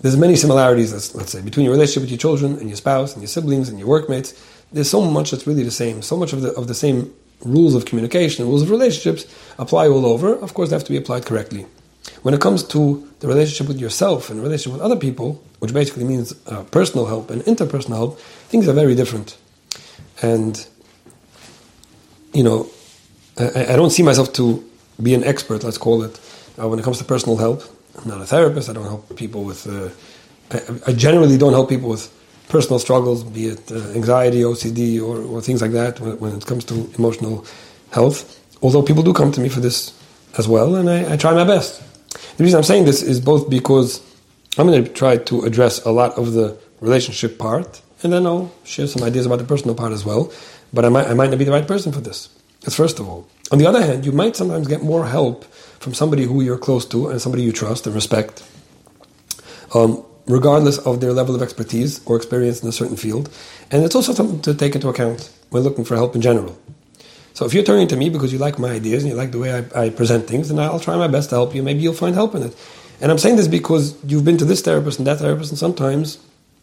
there's 0.00 0.16
many 0.16 0.36
similarities, 0.36 0.92
let's, 0.92 1.14
let's 1.14 1.32
say, 1.32 1.40
between 1.42 1.64
your 1.64 1.72
relationship 1.72 2.02
with 2.02 2.10
your 2.10 2.18
children 2.18 2.58
and 2.58 2.68
your 2.68 2.76
spouse 2.76 3.14
and 3.14 3.22
your 3.22 3.28
siblings 3.28 3.68
and 3.68 3.78
your 3.78 3.88
workmates. 3.88 4.32
There's 4.72 4.90
so 4.90 5.00
much 5.00 5.30
that's 5.30 5.46
really 5.46 5.64
the 5.64 5.70
same. 5.70 6.02
So 6.02 6.16
much 6.16 6.32
of 6.32 6.42
the, 6.42 6.52
of 6.52 6.68
the 6.68 6.74
same 6.74 7.12
rules 7.44 7.74
of 7.74 7.84
communication, 7.84 8.46
rules 8.46 8.62
of 8.62 8.70
relationships 8.70 9.26
apply 9.58 9.88
all 9.88 10.06
over. 10.06 10.34
Of 10.34 10.54
course, 10.54 10.70
they 10.70 10.76
have 10.76 10.84
to 10.84 10.92
be 10.92 10.96
applied 10.96 11.26
correctly. 11.26 11.66
When 12.22 12.34
it 12.34 12.40
comes 12.40 12.62
to 12.68 13.08
the 13.20 13.28
relationship 13.28 13.68
with 13.68 13.80
yourself 13.80 14.30
and 14.30 14.42
relationship 14.42 14.72
with 14.72 14.82
other 14.82 14.96
people, 14.96 15.42
which 15.58 15.72
basically 15.72 16.04
means 16.04 16.34
uh, 16.46 16.62
personal 16.64 17.06
help 17.06 17.30
and 17.30 17.42
interpersonal 17.42 17.96
help, 17.96 18.20
things 18.20 18.68
are 18.68 18.72
very 18.72 18.94
different. 18.94 19.36
And, 20.22 20.66
you 22.32 22.42
know, 22.42 22.68
I, 23.38 23.72
I 23.72 23.76
don't 23.76 23.90
see 23.90 24.02
myself 24.02 24.32
to 24.34 24.64
be 25.02 25.14
an 25.14 25.24
expert, 25.24 25.64
let's 25.64 25.78
call 25.78 26.02
it, 26.02 26.18
uh, 26.60 26.68
when 26.68 26.78
it 26.78 26.82
comes 26.82 26.98
to 26.98 27.04
personal 27.04 27.36
help. 27.36 27.62
I'm 27.98 28.08
not 28.08 28.20
a 28.20 28.26
therapist. 28.26 28.68
I 28.68 28.72
don't 28.72 28.84
help 28.84 29.16
people 29.16 29.44
with. 29.44 29.66
Uh, 29.66 29.90
I, 30.86 30.92
generally 30.92 31.36
don't 31.36 31.52
help 31.52 31.68
people 31.68 31.90
with 31.90 32.10
personal 32.48 32.78
struggles, 32.78 33.22
be 33.22 33.48
it 33.48 33.70
uh, 33.70 33.90
anxiety, 33.90 34.40
OCD, 34.40 34.98
or, 34.98 35.20
or, 35.20 35.42
things 35.42 35.60
like 35.60 35.72
that. 35.72 36.00
When, 36.00 36.18
when, 36.18 36.36
it 36.36 36.46
comes 36.46 36.64
to 36.66 36.90
emotional 36.96 37.44
health, 37.90 38.40
although 38.62 38.82
people 38.82 39.02
do 39.02 39.12
come 39.12 39.30
to 39.32 39.40
me 39.40 39.50
for 39.50 39.60
this 39.60 39.92
as 40.38 40.48
well, 40.48 40.76
and 40.76 40.88
I, 40.88 41.12
I 41.12 41.16
try 41.18 41.34
my 41.34 41.44
best. 41.44 41.82
The 42.38 42.44
reason 42.44 42.56
I'm 42.56 42.64
saying 42.64 42.86
this 42.86 43.02
is 43.02 43.20
both 43.20 43.50
because 43.50 44.00
I'm 44.56 44.66
going 44.66 44.82
to 44.82 44.90
try 44.90 45.18
to 45.18 45.42
address 45.42 45.84
a 45.84 45.90
lot 45.90 46.16
of 46.16 46.32
the 46.32 46.56
relationship 46.80 47.38
part, 47.38 47.82
and 48.02 48.12
then 48.12 48.26
I'll 48.26 48.50
share 48.64 48.86
some 48.86 49.02
ideas 49.02 49.26
about 49.26 49.38
the 49.40 49.44
personal 49.44 49.74
part 49.74 49.92
as 49.92 50.04
well. 50.04 50.32
But 50.72 50.84
I 50.84 50.88
might, 50.88 51.06
I 51.08 51.14
might 51.14 51.30
not 51.30 51.38
be 51.38 51.44
the 51.44 51.52
right 51.52 51.66
person 51.66 51.92
for 51.92 52.00
this. 52.00 52.28
That's 52.62 52.76
first 52.76 53.00
of 53.00 53.08
all. 53.08 53.28
On 53.50 53.58
the 53.58 53.66
other 53.66 53.82
hand, 53.82 54.04
you 54.04 54.12
might 54.12 54.36
sometimes 54.36 54.68
get 54.68 54.82
more 54.82 55.06
help 55.06 55.44
from 55.80 55.94
somebody 55.94 56.24
who 56.24 56.42
you're 56.42 56.58
close 56.58 56.84
to 56.86 57.08
and 57.08 57.20
somebody 57.20 57.42
you 57.42 57.52
trust 57.52 57.86
and 57.86 57.94
respect, 57.94 58.42
um, 59.74 60.04
regardless 60.26 60.78
of 60.78 61.00
their 61.00 61.12
level 61.12 61.34
of 61.34 61.40
expertise 61.40 62.04
or 62.04 62.16
experience 62.16 62.62
in 62.62 62.68
a 62.68 62.72
certain 62.72 62.96
field. 62.96 63.30
And 63.70 63.84
it's 63.84 63.94
also 63.94 64.12
something 64.12 64.42
to 64.42 64.54
take 64.54 64.74
into 64.74 64.88
account 64.88 65.30
when 65.50 65.62
looking 65.62 65.84
for 65.84 65.96
help 65.96 66.14
in 66.14 66.20
general. 66.20 66.58
So 67.32 67.46
if 67.46 67.54
you're 67.54 67.64
turning 67.64 67.88
to 67.88 67.96
me 67.96 68.10
because 68.10 68.32
you 68.32 68.38
like 68.38 68.58
my 68.58 68.70
ideas 68.72 69.04
and 69.04 69.12
you 69.12 69.16
like 69.16 69.30
the 69.30 69.38
way 69.38 69.54
I, 69.54 69.84
I 69.84 69.90
present 69.90 70.26
things, 70.26 70.48
then 70.48 70.58
I'll 70.58 70.80
try 70.80 70.96
my 70.96 71.08
best 71.08 71.30
to 71.30 71.36
help 71.36 71.54
you. 71.54 71.62
Maybe 71.62 71.80
you'll 71.80 71.94
find 71.94 72.14
help 72.14 72.34
in 72.34 72.42
it. 72.42 72.56
And 73.00 73.12
I'm 73.12 73.18
saying 73.18 73.36
this 73.36 73.48
because 73.48 73.96
you've 74.04 74.24
been 74.24 74.38
to 74.38 74.44
this 74.44 74.60
therapist 74.60 74.98
and 74.98 75.06
that 75.06 75.18
therapist, 75.18 75.52
and 75.52 75.58
sometimes 75.58 76.18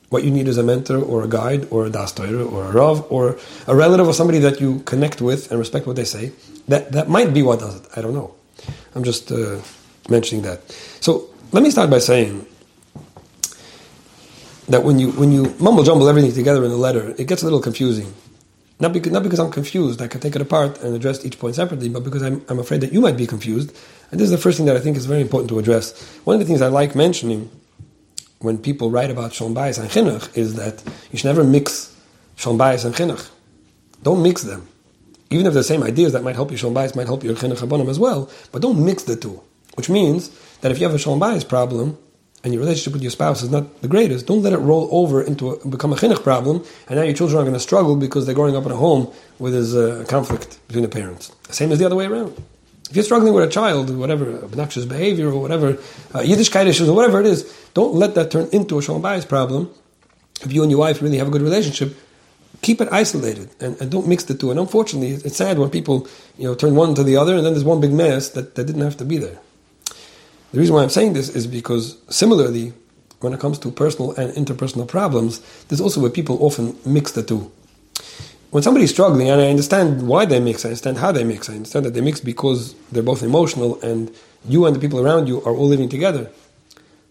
what 0.09 0.23
you 0.23 0.31
need 0.31 0.47
is 0.47 0.57
a 0.57 0.63
mentor 0.63 0.99
or 0.99 1.23
a 1.23 1.27
guide 1.27 1.67
or 1.71 1.85
a 1.85 1.89
dastoyer 1.89 2.49
or 2.51 2.65
a 2.65 2.71
rav 2.71 3.05
or 3.09 3.37
a 3.67 3.75
relative 3.75 4.07
or 4.07 4.13
somebody 4.13 4.39
that 4.39 4.61
you 4.61 4.79
connect 4.79 5.21
with 5.21 5.51
and 5.51 5.59
respect 5.59 5.87
what 5.87 5.95
they 5.95 6.05
say. 6.05 6.31
That 6.67 6.91
that 6.91 7.09
might 7.09 7.33
be 7.33 7.41
what 7.41 7.59
does 7.59 7.75
it. 7.81 7.87
I 7.95 8.01
don't 8.01 8.13
know. 8.13 8.33
I'm 8.95 9.03
just 9.03 9.31
uh, 9.31 9.59
mentioning 10.09 10.43
that. 10.43 10.61
So 11.01 11.29
let 11.51 11.63
me 11.63 11.69
start 11.69 11.89
by 11.89 11.99
saying 11.99 12.45
that 14.67 14.83
when 14.83 14.99
you 14.99 15.11
when 15.11 15.31
you 15.31 15.55
mumble 15.59 15.83
jumble 15.83 16.07
everything 16.07 16.33
together 16.33 16.63
in 16.65 16.71
a 16.71 16.77
letter, 16.77 17.13
it 17.17 17.27
gets 17.27 17.41
a 17.41 17.45
little 17.45 17.61
confusing. 17.61 18.13
Not 18.77 18.91
because, 18.91 19.11
not 19.13 19.23
because 19.23 19.39
I'm 19.39 19.51
confused, 19.51 20.01
I 20.01 20.07
can 20.07 20.19
take 20.19 20.35
it 20.35 20.41
apart 20.41 20.81
and 20.81 20.93
address 20.93 21.25
each 21.25 21.39
point 21.39 21.55
separately, 21.55 21.87
but 21.87 22.03
because 22.03 22.21
I'm, 22.21 22.43
I'm 22.49 22.59
afraid 22.59 22.81
that 22.81 22.91
you 22.91 22.99
might 22.99 23.15
be 23.15 23.25
confused. 23.25 23.73
And 24.11 24.19
this 24.19 24.25
is 24.25 24.31
the 24.31 24.37
first 24.37 24.57
thing 24.57 24.65
that 24.65 24.75
I 24.75 24.81
think 24.81 24.97
is 24.97 25.05
very 25.05 25.21
important 25.21 25.49
to 25.51 25.59
address. 25.59 25.97
One 26.25 26.33
of 26.33 26.41
the 26.41 26.45
things 26.45 26.61
I 26.61 26.67
like 26.67 26.93
mentioning 26.93 27.49
when 28.45 28.57
people 28.57 28.91
write 28.91 29.11
about 29.11 29.33
Shalom 29.33 29.55
Bayis 29.55 29.79
and 29.79 29.89
Chinuch 29.89 30.37
is 30.37 30.55
that 30.55 30.83
you 31.11 31.17
should 31.17 31.27
never 31.27 31.43
mix 31.43 31.95
Shalom 32.35 32.57
Bayis 32.57 32.85
and 32.85 32.95
Chinuch. 32.95 33.29
Don't 34.03 34.21
mix 34.21 34.43
them. 34.43 34.67
Even 35.29 35.47
if 35.47 35.53
the 35.53 35.63
same 35.63 35.83
ideas 35.83 36.13
that 36.13 36.23
might 36.23 36.35
help 36.35 36.51
you 36.51 36.57
Shalom 36.57 36.75
Bayis 36.75 36.95
might 36.95 37.07
help 37.07 37.23
your 37.23 37.35
Chinuch 37.35 37.57
Rabbanim 37.57 37.89
as 37.89 37.99
well, 37.99 38.29
but 38.51 38.61
don't 38.61 38.83
mix 38.83 39.03
the 39.03 39.15
two. 39.15 39.41
Which 39.75 39.89
means 39.89 40.29
that 40.61 40.71
if 40.71 40.79
you 40.79 40.85
have 40.85 40.95
a 40.95 40.99
Shalom 40.99 41.19
Bayis 41.19 41.47
problem, 41.47 41.97
and 42.45 42.53
your 42.53 42.61
relationship 42.61 42.93
with 42.93 43.01
your 43.01 43.11
spouse 43.11 43.41
is 43.41 43.49
not 43.49 43.81
the 43.81 43.87
greatest, 43.87 44.27
don't 44.27 44.43
let 44.43 44.53
it 44.53 44.59
roll 44.59 44.87
over 44.91 45.23
into 45.23 45.49
a, 45.49 45.67
become 45.67 45.91
a 45.91 45.95
chinuch 45.95 46.21
problem, 46.21 46.63
and 46.87 46.97
now 46.97 47.01
your 47.01 47.15
children 47.15 47.39
are 47.39 47.43
going 47.43 47.55
to 47.55 47.59
struggle 47.59 47.95
because 47.95 48.27
they're 48.27 48.35
growing 48.35 48.55
up 48.55 48.65
in 48.67 48.71
a 48.71 48.75
home 48.75 49.11
where 49.39 49.51
there's 49.51 49.73
a 49.73 50.05
conflict 50.05 50.59
between 50.67 50.83
the 50.83 50.89
parents. 50.89 51.31
Same 51.49 51.71
as 51.71 51.79
the 51.79 51.85
other 51.85 51.95
way 51.95 52.05
around. 52.05 52.39
If 52.89 52.95
you're 52.95 53.05
struggling 53.05 53.33
with 53.33 53.43
a 53.43 53.51
child, 53.51 53.95
whatever 53.95 54.43
obnoxious 54.43 54.85
behavior 54.85 55.29
or 55.29 55.41
whatever 55.41 55.69
uh, 56.13 56.19
Yiddishkeit 56.19 56.67
issues 56.67 56.87
or 56.87 56.95
whatever 56.95 57.19
it 57.19 57.25
is, 57.25 57.51
don't 57.73 57.95
let 57.95 58.15
that 58.15 58.29
turn 58.29 58.47
into 58.51 58.77
a 58.77 58.81
shalom 58.81 59.01
bayis 59.01 59.27
problem. 59.27 59.73
If 60.41 60.53
you 60.53 60.61
and 60.61 60.69
your 60.69 60.79
wife 60.79 61.01
really 61.01 61.17
have 61.17 61.27
a 61.27 61.31
good 61.31 61.41
relationship, 61.41 61.97
keep 62.61 62.81
it 62.81 62.89
isolated 62.91 63.49
and, 63.59 63.79
and, 63.81 63.91
don't 63.91 64.07
mix 64.07 64.23
the 64.25 64.33
two. 64.33 64.51
And 64.51 64.59
unfortunately, 64.59 65.11
it's 65.11 65.37
sad 65.37 65.57
when 65.57 65.69
people 65.69 66.07
you 66.37 66.45
know 66.45 66.55
turn 66.55 66.75
one 66.75 66.93
to 66.95 67.03
the 67.03 67.17
other, 67.17 67.35
and 67.35 67.45
then 67.45 67.53
there's 67.53 67.63
one 67.63 67.81
big 67.81 67.91
mess 67.93 68.29
that, 68.29 68.55
that 68.55 68.65
didn't 68.65 68.81
have 68.81 68.97
to 68.97 69.05
be 69.05 69.17
there. 69.17 69.39
The 70.51 70.59
reason 70.59 70.75
why 70.75 70.83
I'm 70.83 70.89
saying 70.89 71.13
this 71.13 71.29
is 71.29 71.47
because 71.47 71.97
similarly, 72.09 72.73
when 73.19 73.33
it 73.33 73.39
comes 73.39 73.59
to 73.59 73.71
personal 73.71 74.11
and 74.15 74.31
interpersonal 74.33 74.87
problems, 74.87 75.41
there's 75.67 75.81
also 75.81 76.01
where 76.01 76.11
people 76.11 76.43
often 76.43 76.77
mix 76.85 77.11
the 77.11 77.23
two. 77.23 77.51
When 78.55 78.63
somebody's 78.63 78.91
struggling, 78.91 79.29
and 79.29 79.41
I 79.41 79.49
understand 79.49 80.07
why 80.07 80.23
they 80.23 80.39
mix, 80.39 80.63
I 80.63 80.69
understand 80.69 80.99
how 80.99 81.11
they 81.11 81.25
mix, 81.25 81.49
I 81.49 81.55
understand 81.55 81.85
that 81.87 81.93
they 81.93 81.99
mix 81.99 82.21
because 82.21 82.73
they're 82.89 83.03
both 83.03 83.21
emotional 83.21 83.77
and 83.81 84.09
you 84.47 84.65
and 84.65 84.73
the 84.73 84.79
people 84.79 84.97
around 84.97 85.27
you 85.27 85.43
are 85.43 85.53
all 85.53 85.67
living 85.67 85.89
together. 85.89 86.31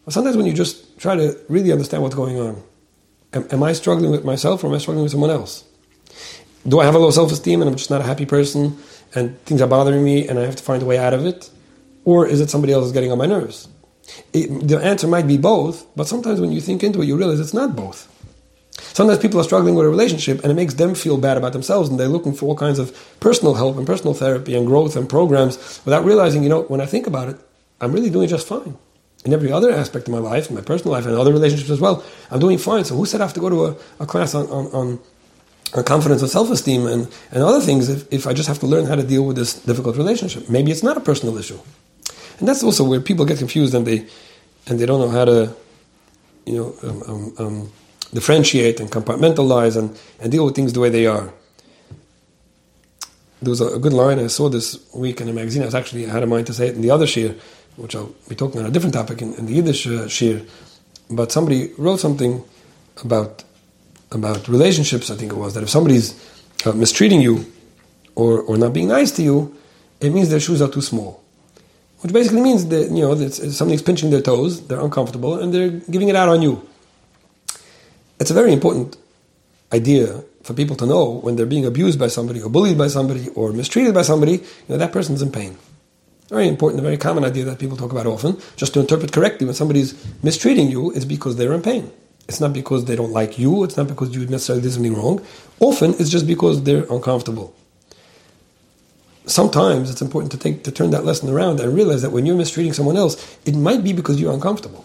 But 0.07 0.15
sometimes 0.15 0.39
when 0.39 0.47
you 0.47 0.55
just 0.55 0.99
try 0.99 1.17
to 1.17 1.39
really 1.51 1.71
understand 1.71 2.03
what's 2.03 2.15
going 2.15 2.41
on, 2.41 2.63
am, 3.35 3.47
am 3.51 3.63
I 3.63 3.75
struggling 3.75 4.11
with 4.11 4.25
myself 4.25 4.65
or 4.65 4.69
am 4.69 4.73
I 4.73 4.79
struggling 4.79 5.03
with 5.03 5.13
someone 5.13 5.29
else? 5.29 5.65
Do 6.67 6.81
I 6.81 6.87
have 6.87 6.95
a 6.95 6.99
low 6.99 7.11
self 7.11 7.31
esteem 7.31 7.61
and 7.61 7.69
I'm 7.69 7.77
just 7.77 7.91
not 7.91 8.01
a 8.01 8.05
happy 8.05 8.25
person 8.25 8.79
and 9.15 9.39
things 9.45 9.61
are 9.61 9.69
bothering 9.69 10.03
me 10.03 10.27
and 10.27 10.39
I 10.39 10.47
have 10.47 10.57
to 10.57 10.63
find 10.63 10.83
a 10.83 10.87
way 10.87 10.97
out 10.97 11.13
of 11.13 11.27
it? 11.27 11.51
Or 12.07 12.27
is 12.27 12.41
it 12.41 12.49
somebody 12.49 12.73
else 12.73 12.87
is 12.87 12.93
getting 12.93 13.13
on 13.13 13.19
my 13.19 13.27
nerves? 13.27 13.69
It, 14.33 14.67
the 14.67 14.79
answer 14.79 15.07
might 15.07 15.27
be 15.27 15.37
both, 15.37 15.85
but 15.95 16.09
sometimes 16.09 16.41
when 16.41 16.53
you 16.53 16.63
think 16.63 16.83
into 16.83 17.03
it, 17.03 17.05
you 17.05 17.19
realize 17.19 17.39
it's 17.39 17.53
not 17.53 17.77
both. 17.77 18.09
Sometimes 18.79 19.21
people 19.21 19.41
are 19.41 19.45
struggling 19.45 19.75
with 19.75 19.87
a 19.87 19.89
relationship 19.89 20.43
and 20.43 20.51
it 20.51 20.55
makes 20.55 20.75
them 20.75 20.95
feel 20.95 21.17
bad 21.17 21.37
about 21.37 21.53
themselves 21.53 21.89
and 21.89 21.99
they're 21.99 22.09
looking 22.09 22.35
for 22.35 22.47
all 22.47 22.57
kinds 22.57 22.79
of 22.79 22.97
personal 23.21 23.55
help 23.55 23.77
and 23.77 23.87
personal 23.87 24.15
therapy 24.15 24.55
and 24.57 24.67
growth 24.67 24.97
and 24.97 25.09
programs 25.09 25.81
without 25.85 26.05
realizing, 26.05 26.43
you 26.43 26.49
know, 26.49 26.63
when 26.63 26.81
I 26.81 26.87
think 26.87 27.07
about 27.07 27.29
it, 27.29 27.37
I'm 27.81 27.93
really 27.93 28.11
doing 28.11 28.29
just 28.29 28.47
fine. 28.47 28.77
In 29.25 29.33
every 29.33 29.51
other 29.51 29.71
aspect 29.73 30.09
of 30.09 30.13
my 30.13 30.19
life, 30.19 30.51
my 30.51 30.61
personal 30.61 30.93
life 30.93 31.07
and 31.07 31.15
other 31.15 31.33
relationships 31.33 31.71
as 31.71 31.81
well, 31.81 32.05
I'm 32.31 32.41
doing 32.41 32.59
fine. 32.59 32.85
So 32.85 32.95
who 32.95 33.07
said 33.07 33.21
I 33.21 33.25
have 33.25 33.33
to 33.35 33.41
go 33.41 33.49
to 33.49 33.67
a, 33.67 33.77
a 34.01 34.07
class 34.07 34.35
on, 34.35 34.47
on, 34.49 34.67
on, 34.67 34.99
on 35.73 35.85
confidence 35.85 36.21
and 36.21 36.31
self-esteem 36.31 36.87
and, 36.87 37.09
and 37.31 37.43
other 37.43 37.61
things 37.61 37.89
if, 37.89 38.13
if 38.13 38.27
I 38.27 38.33
just 38.33 38.49
have 38.49 38.59
to 38.61 38.67
learn 38.67 38.87
how 38.87 38.97
to 38.97 39.03
deal 39.03 39.25
with 39.25 39.37
this 39.37 39.55
difficult 39.55 39.97
relationship? 39.97 40.51
Maybe 40.51 40.71
it's 40.71 40.83
not 40.83 40.97
a 40.97 41.01
personal 41.01 41.39
issue. 41.39 41.59
And 42.39 42.49
that's 42.49 42.63
also 42.63 42.85
where 42.85 43.01
people 43.01 43.25
get 43.25 43.39
confused 43.39 43.75
and 43.75 43.87
they 43.87 44.07
and 44.67 44.79
they 44.79 44.87
don't 44.87 45.01
know 45.01 45.11
how 45.11 45.25
to, 45.25 45.55
you 46.47 46.55
know, 46.55 46.75
um, 46.83 47.03
um, 47.07 47.35
um, 47.39 47.73
differentiate 48.15 48.81
and 48.81 48.91
compartmentalize 48.91 49.77
and, 49.77 49.99
and 50.21 50.33
deal 50.33 50.45
with 50.47 50.55
things 50.55 50.73
the 50.73 50.81
way 50.81 50.89
they 50.89 51.07
are. 51.07 51.33
There 53.43 53.51
was 53.51 53.61
a, 53.61 53.79
good 53.79 53.93
line 53.93 54.19
I 54.19 54.29
saw 54.29 54.49
this 54.49 54.79
week 54.95 55.21
in 55.21 55.29
a 55.29 55.33
magazine. 55.33 55.63
I 55.63 55.67
was 55.67 55.75
actually 55.75 56.07
I 56.07 56.11
had 56.11 56.23
a 56.23 56.27
mind 56.27 56.47
to 56.47 56.55
say 56.55 56.69
it 56.69 56.77
in 56.77 56.81
the 56.81 56.91
other 56.91 57.05
shiur, 57.05 57.39
which 57.77 57.95
I'll 57.95 58.15
be 58.29 58.35
talking 58.35 58.61
on 58.61 58.67
a 58.67 58.71
different 58.71 58.95
topic 58.95 59.21
in, 59.21 59.35
in 59.35 59.47
the 59.47 59.53
Yiddish 59.53 59.87
uh, 59.87 60.07
shiur. 60.07 60.49
But 61.11 61.31
somebody 61.31 61.73
wrote 61.77 62.01
something 62.01 62.43
about 63.05 63.45
about 64.13 64.49
relationships. 64.49 65.11
I 65.11 65.17
think 65.17 65.33
it 65.33 65.37
was 65.37 65.53
that 65.55 65.63
if 65.63 65.69
somebody's 65.69 66.15
uh, 66.65 66.73
mistreating 66.73 67.21
you 67.21 67.45
or 68.15 68.41
or 68.41 68.57
not 68.57 68.73
being 68.73 68.89
nice 68.89 69.11
to 69.17 69.23
you, 69.23 69.55
it 70.01 70.11
means 70.11 70.31
their 70.31 70.41
shoes 70.41 70.63
are 70.63 70.71
too 70.71 70.81
small 70.83 71.25
which 72.05 72.13
basically 72.13 72.43
means 72.43 72.67
that 72.67 72.91
you 72.91 73.01
know 73.01 73.15
that 73.15 73.33
something's 73.33 73.81
pinching 73.81 74.11
their 74.11 74.21
toes, 74.21 74.67
they're 74.67 74.81
uncomfortable, 74.81 75.41
and 75.41 75.55
they're 75.55 75.71
giving 75.91 76.11
it 76.11 76.15
out 76.15 76.29
on 76.29 76.43
you. 76.43 76.61
It's 78.25 78.31
a 78.31 78.41
very 78.43 78.55
important 78.55 78.97
idea 79.71 80.25
for 80.45 80.55
people 80.55 80.77
to 80.77 80.87
know 80.87 81.11
when 81.11 81.37
they're 81.37 81.45
being 81.45 81.67
abused 81.67 81.99
by 81.99 82.09
somebody, 82.09 82.41
or 82.41 82.49
bullied 82.49 82.79
by 82.79 82.89
somebody, 82.89 83.29
or 83.35 83.53
mistreated 83.53 83.93
by 83.93 84.01
somebody. 84.01 84.33
You 84.33 84.71
know 84.71 84.79
that 84.79 84.93
person's 84.93 85.21
in 85.21 85.31
pain. 85.31 85.59
Very 86.31 86.49
important, 86.49 86.81
a 86.81 86.83
very 86.83 86.97
common 86.97 87.23
idea 87.23 87.45
that 87.45 87.59
people 87.59 87.77
talk 87.77 87.93
about 87.93 88.07
often. 88.07 88.41
Just 88.57 88.73
to 88.73 88.81
interpret 88.81 89.13
correctly, 89.13 89.45
when 89.45 89.55
somebody's 89.55 89.93
mistreating 90.23 90.71
you, 90.71 90.91
it's 90.93 91.05
because 91.05 91.37
they're 91.37 91.53
in 91.53 91.61
pain. 91.61 91.93
It's 92.27 92.41
not 92.41 92.55
because 92.55 92.87
they 92.87 92.97
don't 92.97 93.13
like 93.13 93.39
you. 93.39 93.63
It's 93.63 93.77
not 93.77 93.89
because 93.89 94.17
you 94.17 94.25
necessarily 94.25 94.63
did 94.63 94.73
something 94.73 94.95
wrong. 94.95 95.21
Often, 95.61 95.97
it's 95.99 96.09
just 96.09 96.27
because 96.27 96.63
they're 96.63 96.87
uncomfortable 96.91 97.55
sometimes 99.27 99.91
it's 99.91 100.03
important 100.03 100.31
to 100.33 100.39
take 100.39 100.65
to 100.65 100.71
turn 100.71 100.91
that 100.91 101.03
lesson 101.03 101.31
around 101.31 101.59
and 101.59 101.75
realize 101.75 102.03
that 102.03 102.11
when 102.11 102.27
you're 102.27 102.37
mistreating 102.37 102.75
someone 102.75 102.97
else, 102.97 103.17
it 103.47 103.55
might 103.57 103.83
be 103.83 103.93
because 103.93 104.21
you're 104.21 104.35
uncomfortable. 104.35 104.85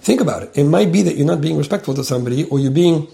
Think 0.00 0.20
about 0.20 0.42
it. 0.42 0.50
It 0.54 0.64
might 0.64 0.90
be 0.92 1.02
that 1.02 1.16
you're 1.16 1.26
not 1.26 1.40
being 1.40 1.58
respectful 1.58 1.94
to 1.94 2.04
somebody, 2.04 2.44
or 2.44 2.58
you're 2.58 2.70
being, 2.70 3.06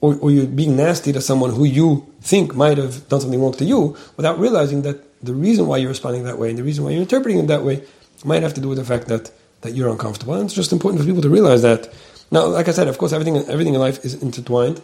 or, 0.00 0.16
or 0.18 0.30
you're 0.30 0.46
being 0.46 0.76
nasty 0.76 1.12
to 1.12 1.20
someone 1.20 1.50
who 1.50 1.64
you 1.64 2.12
think 2.20 2.54
might 2.54 2.78
have 2.78 3.08
done 3.08 3.20
something 3.20 3.40
wrong 3.40 3.54
to 3.54 3.64
you, 3.64 3.96
without 4.16 4.38
realizing 4.38 4.82
that 4.82 5.02
the 5.22 5.34
reason 5.34 5.66
why 5.66 5.76
you're 5.76 5.88
responding 5.88 6.24
that 6.24 6.38
way 6.38 6.50
and 6.50 6.58
the 6.58 6.64
reason 6.64 6.84
why 6.84 6.90
you're 6.90 7.02
interpreting 7.02 7.38
it 7.38 7.46
that 7.46 7.62
way 7.62 7.82
might 8.24 8.42
have 8.42 8.54
to 8.54 8.60
do 8.60 8.68
with 8.68 8.78
the 8.78 8.84
fact 8.84 9.06
that 9.08 9.30
that 9.62 9.74
you're 9.74 9.88
uncomfortable. 9.88 10.34
And 10.34 10.44
it's 10.44 10.54
just 10.54 10.72
important 10.72 11.00
for 11.00 11.06
people 11.06 11.22
to 11.22 11.30
realize 11.30 11.62
that. 11.62 11.92
Now, 12.30 12.46
like 12.46 12.68
I 12.68 12.72
said, 12.72 12.88
of 12.88 12.98
course, 12.98 13.12
everything 13.12 13.36
everything 13.48 13.74
in 13.74 13.80
life 13.80 14.04
is 14.04 14.20
intertwined, 14.20 14.82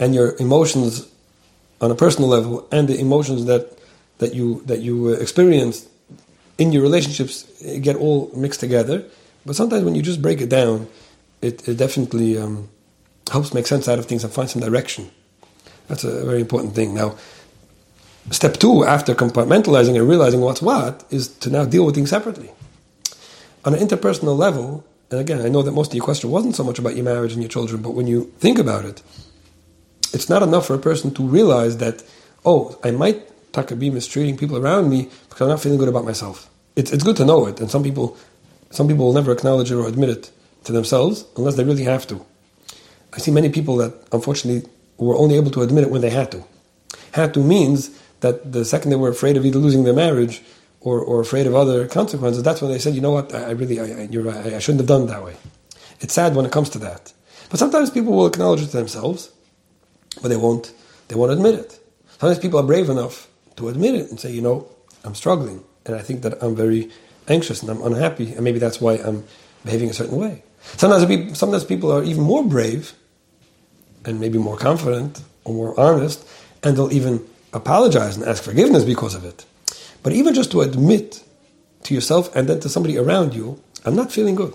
and 0.00 0.14
your 0.14 0.36
emotions 0.38 1.06
on 1.80 1.90
a 1.90 1.94
personal 1.94 2.30
level 2.30 2.66
and 2.72 2.88
the 2.88 2.98
emotions 2.98 3.44
that 3.44 3.78
that 4.18 4.34
you 4.34 4.62
that 4.66 4.80
you 4.80 5.08
uh, 5.08 5.12
experience 5.20 5.86
in 6.56 6.72
your 6.72 6.82
relationships 6.82 7.44
uh, 7.62 7.78
get 7.80 7.96
all 7.96 8.30
mixed 8.34 8.60
together. 8.60 9.04
But 9.44 9.56
sometimes 9.56 9.84
when 9.84 9.94
you 9.94 10.02
just 10.02 10.22
break 10.22 10.40
it 10.40 10.48
down, 10.48 10.88
it, 11.40 11.68
it 11.68 11.76
definitely 11.76 12.38
um, 12.38 12.68
helps 13.30 13.52
make 13.52 13.66
sense 13.66 13.88
out 13.88 13.98
of 13.98 14.06
things 14.06 14.24
and 14.24 14.32
find 14.32 14.48
some 14.48 14.62
direction. 14.62 15.10
That's 15.88 16.04
a 16.04 16.24
very 16.24 16.40
important 16.40 16.74
thing. 16.74 16.94
Now, 16.94 17.16
step 18.30 18.54
two 18.58 18.84
after 18.84 19.14
compartmentalizing 19.14 19.98
and 19.98 20.08
realizing 20.08 20.40
what's 20.40 20.62
what 20.62 21.04
is 21.10 21.28
to 21.38 21.50
now 21.50 21.64
deal 21.64 21.84
with 21.84 21.94
things 21.94 22.10
separately. 22.10 22.50
On 23.64 23.74
an 23.74 23.80
interpersonal 23.80 24.36
level, 24.36 24.84
and 25.10 25.20
again, 25.20 25.40
I 25.40 25.48
know 25.48 25.62
that 25.62 25.72
most 25.72 25.90
of 25.90 25.94
your 25.94 26.04
question 26.04 26.30
wasn't 26.30 26.56
so 26.56 26.64
much 26.64 26.78
about 26.78 26.96
your 26.96 27.04
marriage 27.04 27.32
and 27.32 27.42
your 27.42 27.50
children, 27.50 27.82
but 27.82 27.90
when 27.90 28.06
you 28.06 28.32
think 28.38 28.58
about 28.58 28.84
it, 28.84 29.02
it's 30.12 30.28
not 30.28 30.42
enough 30.42 30.66
for 30.66 30.74
a 30.74 30.78
person 30.78 31.12
to 31.14 31.22
realize 31.22 31.78
that, 31.78 32.02
oh, 32.44 32.78
I 32.82 32.90
might 32.90 33.28
be 33.78 33.90
mistreating 33.90 34.36
people 34.36 34.56
around 34.56 34.88
me 34.88 35.10
because 35.28 35.42
I'm 35.42 35.48
not 35.48 35.60
feeling 35.60 35.78
good 35.78 35.88
about 35.88 36.04
myself. 36.04 36.48
It's, 36.76 36.90
it's 36.90 37.04
good 37.04 37.16
to 37.16 37.24
know 37.24 37.46
it, 37.46 37.60
and 37.60 37.70
some 37.70 37.82
people, 37.82 38.16
some 38.72 38.88
people 38.88 39.06
will 39.06 39.12
never 39.12 39.32
acknowledge 39.32 39.70
it 39.70 39.76
or 39.76 39.86
admit 39.86 40.10
it 40.10 40.30
to 40.64 40.72
themselves 40.72 41.24
unless 41.36 41.56
they 41.56 41.64
really 41.64 41.84
have 41.84 42.06
to. 42.08 42.24
I 43.12 43.18
see 43.18 43.30
many 43.30 43.50
people 43.50 43.76
that 43.76 43.94
unfortunately 44.12 44.68
were 44.98 45.16
only 45.16 45.36
able 45.36 45.50
to 45.52 45.62
admit 45.62 45.84
it 45.84 45.90
when 45.90 46.00
they 46.00 46.10
had 46.10 46.30
to. 46.32 46.44
Had 47.12 47.34
to 47.34 47.40
means 47.40 47.90
that 48.20 48.52
the 48.52 48.64
second 48.64 48.90
they 48.90 48.96
were 48.96 49.10
afraid 49.10 49.36
of 49.36 49.44
either 49.44 49.58
losing 49.58 49.84
their 49.84 49.92
marriage 49.94 50.42
or, 50.80 51.00
or 51.00 51.20
afraid 51.20 51.46
of 51.46 51.54
other 51.54 51.86
consequences, 51.86 52.42
that's 52.42 52.62
when 52.62 52.70
they 52.70 52.78
said, 52.78 52.94
you 52.94 53.00
know 53.00 53.10
what, 53.10 53.34
I, 53.34 53.48
I 53.48 53.50
really, 53.50 53.80
I, 53.80 54.08
you're 54.10 54.22
right, 54.22 54.54
I 54.54 54.58
shouldn't 54.58 54.80
have 54.80 54.88
done 54.88 55.02
it 55.02 55.06
that 55.06 55.24
way. 55.24 55.36
It's 56.00 56.14
sad 56.14 56.34
when 56.34 56.46
it 56.46 56.52
comes 56.52 56.70
to 56.70 56.78
that. 56.80 57.12
But 57.50 57.58
sometimes 57.58 57.90
people 57.90 58.12
will 58.12 58.26
acknowledge 58.26 58.62
it 58.62 58.66
to 58.66 58.76
themselves, 58.76 59.30
but 60.20 60.28
they 60.28 60.36
won't 60.36 60.72
they 61.08 61.14
won't 61.14 61.32
admit 61.32 61.54
it. 61.54 61.78
Sometimes 62.18 62.38
people 62.38 62.58
are 62.58 62.62
brave 62.62 62.88
enough 62.88 63.28
to 63.56 63.68
admit 63.68 63.94
it 63.94 64.08
and 64.10 64.18
say, 64.18 64.32
you 64.32 64.40
know, 64.40 64.66
I'm 65.04 65.14
struggling, 65.14 65.62
and 65.84 65.94
I 65.94 66.00
think 66.00 66.22
that 66.22 66.42
I'm 66.42 66.56
very 66.56 66.90
anxious 67.28 67.62
and 67.62 67.70
I'm 67.70 67.82
unhappy, 67.82 68.32
and 68.32 68.42
maybe 68.42 68.58
that's 68.58 68.80
why 68.80 68.94
I'm 68.94 69.24
behaving 69.64 69.90
a 69.90 69.92
certain 69.92 70.16
way. 70.16 70.42
Sometimes 70.76 71.38
sometimes 71.38 71.64
people 71.64 71.90
are 71.92 72.02
even 72.04 72.22
more 72.22 72.44
brave 72.44 72.92
and 74.04 74.20
maybe 74.20 74.38
more 74.38 74.56
confident 74.56 75.22
or 75.44 75.54
more 75.54 75.78
honest, 75.78 76.26
and 76.62 76.76
they'll 76.76 76.92
even 76.92 77.24
apologize 77.52 78.16
and 78.16 78.26
ask 78.26 78.42
forgiveness 78.42 78.84
because 78.84 79.14
of 79.14 79.24
it. 79.24 79.44
But 80.02 80.12
even 80.12 80.34
just 80.34 80.50
to 80.52 80.62
admit 80.62 81.22
to 81.84 81.94
yourself 81.94 82.34
and 82.34 82.48
then 82.48 82.60
to 82.60 82.68
somebody 82.68 82.96
around 82.98 83.34
you, 83.34 83.62
I'm 83.84 83.96
not 83.96 84.12
feeling 84.12 84.34
good. 84.34 84.54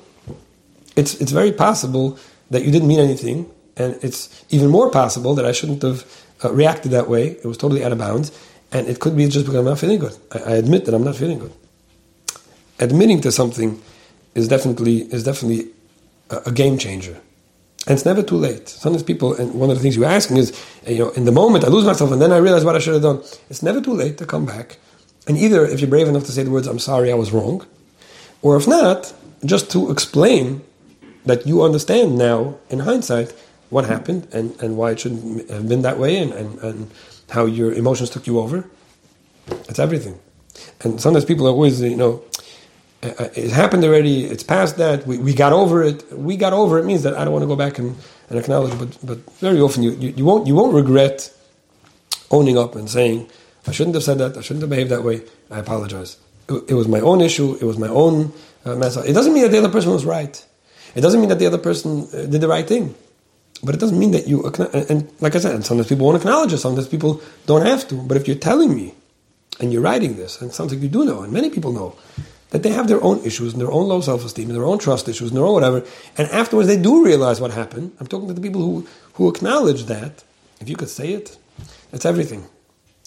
It's, 0.95 1.15
it's 1.21 1.31
very 1.31 1.51
possible 1.51 2.17
that 2.49 2.63
you 2.63 2.71
didn't 2.71 2.87
mean 2.87 2.99
anything 2.99 3.51
and 3.77 3.97
it's 4.01 4.43
even 4.49 4.69
more 4.69 4.89
possible 4.89 5.35
that 5.35 5.45
I 5.45 5.51
shouldn't 5.51 5.81
have 5.83 6.05
uh, 6.43 6.51
reacted 6.51 6.91
that 6.91 7.07
way. 7.07 7.27
It 7.27 7.45
was 7.45 7.57
totally 7.57 7.83
out 7.83 7.91
of 7.91 7.99
bounds, 7.99 8.31
and 8.71 8.87
it 8.87 8.99
could 8.99 9.15
be 9.15 9.27
just 9.27 9.45
because 9.45 9.59
I'm 9.59 9.65
not 9.65 9.79
feeling 9.79 9.99
good. 9.99 10.17
I, 10.31 10.39
I 10.39 10.51
admit 10.55 10.85
that 10.85 10.93
I'm 10.93 11.03
not 11.03 11.15
feeling 11.15 11.39
good. 11.39 11.53
Admitting 12.79 13.21
to 13.21 13.31
something 13.31 13.81
is 14.35 14.47
definitely 14.47 15.01
is 15.13 15.23
definitely 15.23 15.69
a, 16.29 16.37
a 16.47 16.51
game 16.51 16.77
changer. 16.77 17.17
And 17.87 17.95
it's 17.95 18.05
never 18.05 18.21
too 18.21 18.35
late. 18.35 18.67
Sometimes 18.67 19.03
people, 19.03 19.33
and 19.33 19.53
one 19.53 19.69
of 19.69 19.77
the 19.77 19.81
things 19.81 19.95
you're 19.95 20.05
asking 20.05 20.37
is, 20.37 20.51
you 20.85 20.99
know, 20.99 21.09
in 21.11 21.23
the 21.23 21.31
moment 21.31 21.63
I 21.63 21.69
lose 21.69 21.85
myself 21.85 22.11
and 22.11 22.21
then 22.21 22.33
I 22.33 22.37
realize 22.37 22.65
what 22.65 22.75
I 22.75 22.79
should 22.79 22.93
have 22.93 23.03
done. 23.03 23.19
It's 23.49 23.63
never 23.63 23.79
too 23.79 23.93
late 23.93 24.17
to 24.17 24.25
come 24.25 24.45
back. 24.45 24.77
And 25.27 25.37
either 25.37 25.65
if 25.65 25.79
you're 25.79 25.89
brave 25.89 26.07
enough 26.07 26.25
to 26.25 26.31
say 26.31 26.43
the 26.43 26.51
words, 26.51 26.67
I'm 26.67 26.79
sorry, 26.79 27.11
I 27.11 27.15
was 27.15 27.31
wrong, 27.31 27.65
or 28.41 28.57
if 28.57 28.67
not, 28.67 29.13
just 29.45 29.71
to 29.71 29.91
explain 29.91 30.61
that 31.25 31.45
you 31.45 31.63
understand 31.63 32.17
now, 32.17 32.57
in 32.69 32.79
hindsight, 32.79 33.33
what 33.69 33.85
happened 33.85 34.27
and, 34.31 34.55
and 34.61 34.77
why 34.77 34.91
it 34.91 34.99
shouldn't 34.99 35.49
have 35.49 35.67
been 35.67 35.81
that 35.81 35.99
way 35.99 36.17
and, 36.17 36.31
and, 36.33 36.59
and 36.59 36.91
how 37.29 37.45
your 37.45 37.73
emotions 37.73 38.09
took 38.09 38.25
you 38.25 38.39
over. 38.39 38.65
It's 39.69 39.79
everything. 39.79 40.17
And 40.81 40.99
sometimes 41.01 41.25
people 41.25 41.47
are 41.47 41.51
always, 41.51 41.81
you 41.81 41.97
know, 41.97 42.23
it 43.01 43.51
happened 43.51 43.83
already. 43.83 44.25
It's 44.25 44.43
past 44.43 44.77
that. 44.77 45.05
We, 45.05 45.17
we 45.17 45.33
got 45.33 45.53
over 45.53 45.83
it. 45.83 46.11
We 46.11 46.35
got 46.35 46.53
over 46.53 46.79
it 46.79 46.85
means 46.85 47.03
that 47.03 47.15
I 47.15 47.23
don't 47.23 47.33
want 47.33 47.43
to 47.43 47.47
go 47.47 47.55
back 47.55 47.77
and, 47.77 47.95
and 48.29 48.39
acknowledge. 48.39 48.77
But 48.77 48.97
but 49.03 49.19
very 49.39 49.59
often 49.59 49.83
you, 49.83 49.91
you, 49.91 50.13
you 50.17 50.25
won't 50.25 50.47
you 50.47 50.55
won't 50.55 50.73
regret 50.73 51.31
owning 52.31 52.57
up 52.57 52.75
and 52.75 52.89
saying 52.89 53.29
I 53.67 53.71
shouldn't 53.71 53.95
have 53.95 54.03
said 54.03 54.17
that. 54.17 54.37
I 54.37 54.41
shouldn't 54.41 54.61
have 54.61 54.69
behaved 54.69 54.89
that 54.89 55.03
way. 55.03 55.21
I 55.51 55.59
apologize. 55.59 56.17
It, 56.49 56.71
it 56.71 56.73
was 56.73 56.87
my 56.87 56.99
own 56.99 57.21
issue. 57.21 57.55
It 57.55 57.63
was 57.63 57.77
my 57.77 57.87
own 57.89 58.33
uh, 58.65 58.75
mess. 58.75 58.97
It 58.97 59.13
doesn't 59.13 59.33
mean 59.33 59.43
that 59.43 59.51
the 59.51 59.59
other 59.59 59.69
person 59.69 59.91
was 59.91 60.05
right. 60.05 60.43
It 60.95 61.01
doesn't 61.01 61.19
mean 61.19 61.29
that 61.29 61.39
the 61.39 61.45
other 61.45 61.57
person 61.59 62.07
uh, 62.13 62.25
did 62.25 62.41
the 62.41 62.47
right 62.47 62.67
thing. 62.67 62.95
But 63.63 63.75
it 63.75 63.79
doesn't 63.79 63.97
mean 63.97 64.11
that 64.11 64.27
you 64.27 64.45
and 64.89 65.11
like 65.19 65.35
I 65.35 65.39
said, 65.39 65.63
sometimes 65.65 65.87
people 65.87 66.05
won't 66.05 66.17
acknowledge 66.17 66.53
it. 66.53 66.57
Sometimes 66.57 66.87
people 66.87 67.21
don't 67.45 67.65
have 67.65 67.87
to. 67.89 67.95
But 67.95 68.17
if 68.17 68.27
you're 68.27 68.37
telling 68.37 68.75
me 68.75 68.93
and 69.59 69.73
you're 69.73 69.81
writing 69.81 70.15
this, 70.15 70.41
and 70.41 70.51
it 70.51 70.53
sounds 70.53 70.71
like 70.71 70.81
you 70.81 70.89
do 70.89 71.05
know, 71.05 71.21
and 71.21 71.33
many 71.33 71.49
people 71.49 71.71
know 71.71 71.95
that 72.51 72.63
they 72.63 72.69
have 72.69 72.87
their 72.87 73.03
own 73.03 73.23
issues 73.25 73.53
and 73.53 73.61
their 73.61 73.71
own 73.71 73.87
low 73.87 74.01
self 74.01 74.23
esteem 74.23 74.49
and 74.49 74.57
their 74.57 74.65
own 74.65 74.79
trust 74.79 75.07
issues 75.09 75.29
and 75.29 75.37
their 75.37 75.45
own 75.45 75.53
whatever. 75.53 75.83
And 76.17 76.29
afterwards, 76.29 76.67
they 76.67 76.77
do 76.77 77.03
realize 77.03 77.41
what 77.41 77.51
happened. 77.51 77.91
I'm 77.99 78.07
talking 78.07 78.27
to 78.27 78.33
the 78.33 78.41
people 78.41 78.61
who, 78.61 78.87
who 79.13 79.29
acknowledge 79.29 79.85
that. 79.85 80.23
If 80.59 80.69
you 80.69 80.75
could 80.75 80.89
say 80.89 81.13
it, 81.13 81.37
that's 81.91 82.05
everything. 82.05 82.45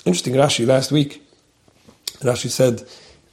Interesting, 0.05 0.35
Rashi 0.35 0.67
last 0.67 0.93
week. 0.93 1.23
Rashi 2.21 2.49
said, 2.49 2.85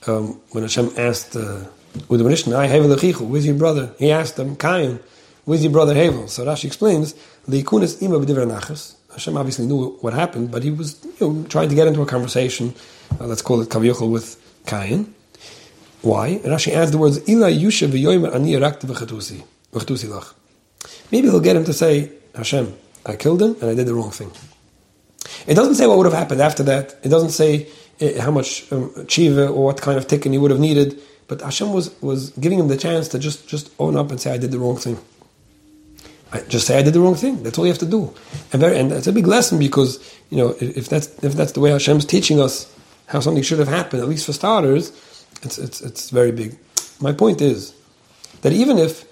um, 0.07 0.39
when 0.51 0.63
Hashem 0.63 0.91
asked 0.97 1.35
uh, 1.35 1.65
Udam 2.09 3.29
where's 3.29 3.45
your 3.45 3.55
brother? 3.55 3.93
He 3.99 4.11
asked 4.11 4.39
him, 4.39 4.55
Kain, 4.55 4.99
where's 5.45 5.63
your 5.63 5.71
brother 5.71 5.93
Hevel? 5.93 6.29
So 6.29 6.45
Rashi 6.45 6.65
explains, 6.65 7.13
the 7.47 7.61
Ikunis 7.63 8.01
Ima 8.01 8.19
Nachas. 8.19 8.95
Hashem 9.11 9.35
obviously 9.35 9.65
knew 9.65 9.97
what 10.01 10.13
happened, 10.13 10.51
but 10.51 10.63
he 10.63 10.71
was 10.71 11.03
you 11.19 11.33
know, 11.33 11.43
trying 11.47 11.69
to 11.69 11.75
get 11.75 11.87
into 11.87 12.01
a 12.01 12.05
conversation, 12.05 12.73
uh, 13.19 13.25
let's 13.25 13.41
call 13.41 13.61
it 13.61 13.69
Kavyochel, 13.69 14.11
with 14.11 14.39
Kain. 14.65 15.13
Why? 16.01 16.27
And 16.27 16.45
Rashi 16.45 16.73
adds 16.73 16.91
the 16.91 16.97
words 16.97 17.27
Ila 17.27 17.49
Yusha 17.49 17.87
v'yoymer 17.87 18.33
ani 18.33 18.53
rakta 18.53 18.85
v'chatusi 18.85 19.43
v'chatusi 19.73 20.07
lach. 20.09 20.33
Maybe 21.11 21.27
he'll 21.27 21.39
get 21.39 21.55
him 21.55 21.65
to 21.65 21.73
say, 21.73 22.11
Hashem, 22.35 22.75
I 23.05 23.15
killed 23.15 23.41
him 23.41 23.55
and 23.61 23.71
I 23.71 23.73
did 23.73 23.87
the 23.87 23.93
wrong 23.93 24.11
thing. 24.11 24.31
It 25.47 25.55
doesn't 25.55 25.75
say 25.75 25.87
what 25.87 25.97
would 25.97 26.05
have 26.05 26.13
happened 26.13 26.41
after 26.41 26.63
that. 26.63 26.97
It 27.03 27.09
doesn't 27.09 27.31
say 27.31 27.67
uh, 28.01 28.21
how 28.21 28.31
much 28.31 28.71
um, 28.71 28.91
or 28.95 29.63
what 29.65 29.81
kind 29.81 29.97
of 29.97 30.07
tikkun 30.07 30.31
he 30.31 30.37
would 30.37 30.51
have 30.51 30.59
needed. 30.59 31.01
But 31.27 31.41
Hashem 31.41 31.73
was, 31.73 31.99
was 32.01 32.29
giving 32.31 32.59
him 32.59 32.67
the 32.67 32.77
chance 32.77 33.09
to 33.09 33.19
just, 33.19 33.47
just 33.47 33.69
own 33.79 33.97
up 33.97 34.11
and 34.11 34.19
say, 34.19 34.33
I 34.33 34.37
did 34.37 34.51
the 34.51 34.59
wrong 34.59 34.77
thing. 34.77 34.97
I 36.31 36.41
just 36.41 36.67
say 36.67 36.77
I 36.77 36.81
did 36.81 36.93
the 36.93 36.99
wrong 36.99 37.15
thing. 37.15 37.43
That's 37.43 37.57
all 37.57 37.65
you 37.65 37.71
have 37.71 37.79
to 37.79 37.85
do. 37.85 38.13
And, 38.51 38.61
very, 38.61 38.77
and 38.77 38.91
that's 38.91 39.07
a 39.07 39.13
big 39.13 39.27
lesson 39.27 39.59
because, 39.59 39.99
you 40.29 40.37
know, 40.37 40.55
if 40.59 40.87
that's, 40.87 41.07
if 41.23 41.33
that's 41.33 41.53
the 41.53 41.59
way 41.59 41.71
Hashem's 41.71 42.05
teaching 42.05 42.39
us 42.39 42.73
how 43.07 43.19
something 43.19 43.43
should 43.43 43.59
have 43.59 43.67
happened, 43.67 44.01
at 44.01 44.09
least 44.09 44.25
for 44.25 44.33
starters, 44.33 44.91
it's, 45.43 45.57
it's, 45.57 45.81
it's 45.81 46.09
very 46.09 46.31
big. 46.31 46.57
My 46.99 47.13
point 47.13 47.41
is 47.41 47.73
that 48.41 48.53
even 48.53 48.77
if 48.77 49.05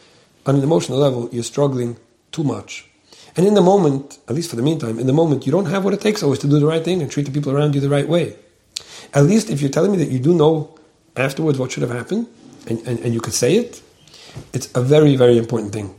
on 0.45 0.55
an 0.55 0.63
emotional 0.63 0.97
level 0.97 1.29
you're 1.31 1.43
struggling 1.43 1.97
too 2.31 2.43
much, 2.43 2.87
and 3.37 3.45
in 3.45 3.53
the 3.53 3.61
moment, 3.61 4.19
at 4.29 4.35
least 4.35 4.49
for 4.49 4.55
the 4.55 4.61
meantime, 4.61 4.97
in 4.99 5.07
the 5.07 5.13
moment 5.13 5.45
you 5.45 5.51
don't 5.51 5.65
have 5.65 5.83
what 5.83 5.93
it 5.93 6.01
takes 6.01 6.23
always 6.23 6.39
to 6.39 6.47
do 6.47 6.59
the 6.59 6.65
right 6.65 6.83
thing 6.83 7.01
and 7.01 7.11
treat 7.11 7.25
the 7.25 7.31
people 7.31 7.51
around 7.51 7.75
you 7.75 7.81
the 7.81 7.89
right 7.89 8.07
way. 8.07 8.35
At 9.13 9.23
least 9.25 9.49
if 9.49 9.61
you're 9.61 9.71
telling 9.71 9.91
me 9.91 9.97
that 9.97 10.09
you 10.09 10.19
do 10.19 10.33
know 10.33 10.77
afterwards 11.15 11.59
what 11.59 11.71
should 11.71 11.83
have 11.83 11.91
happened, 11.91 12.27
and, 12.67 12.79
and, 12.87 12.99
and 12.99 13.13
you 13.13 13.19
could 13.21 13.33
say 13.33 13.55
it, 13.57 13.81
it's 14.53 14.69
a 14.75 14.81
very, 14.81 15.15
very 15.15 15.37
important 15.37 15.73
thing. 15.73 15.95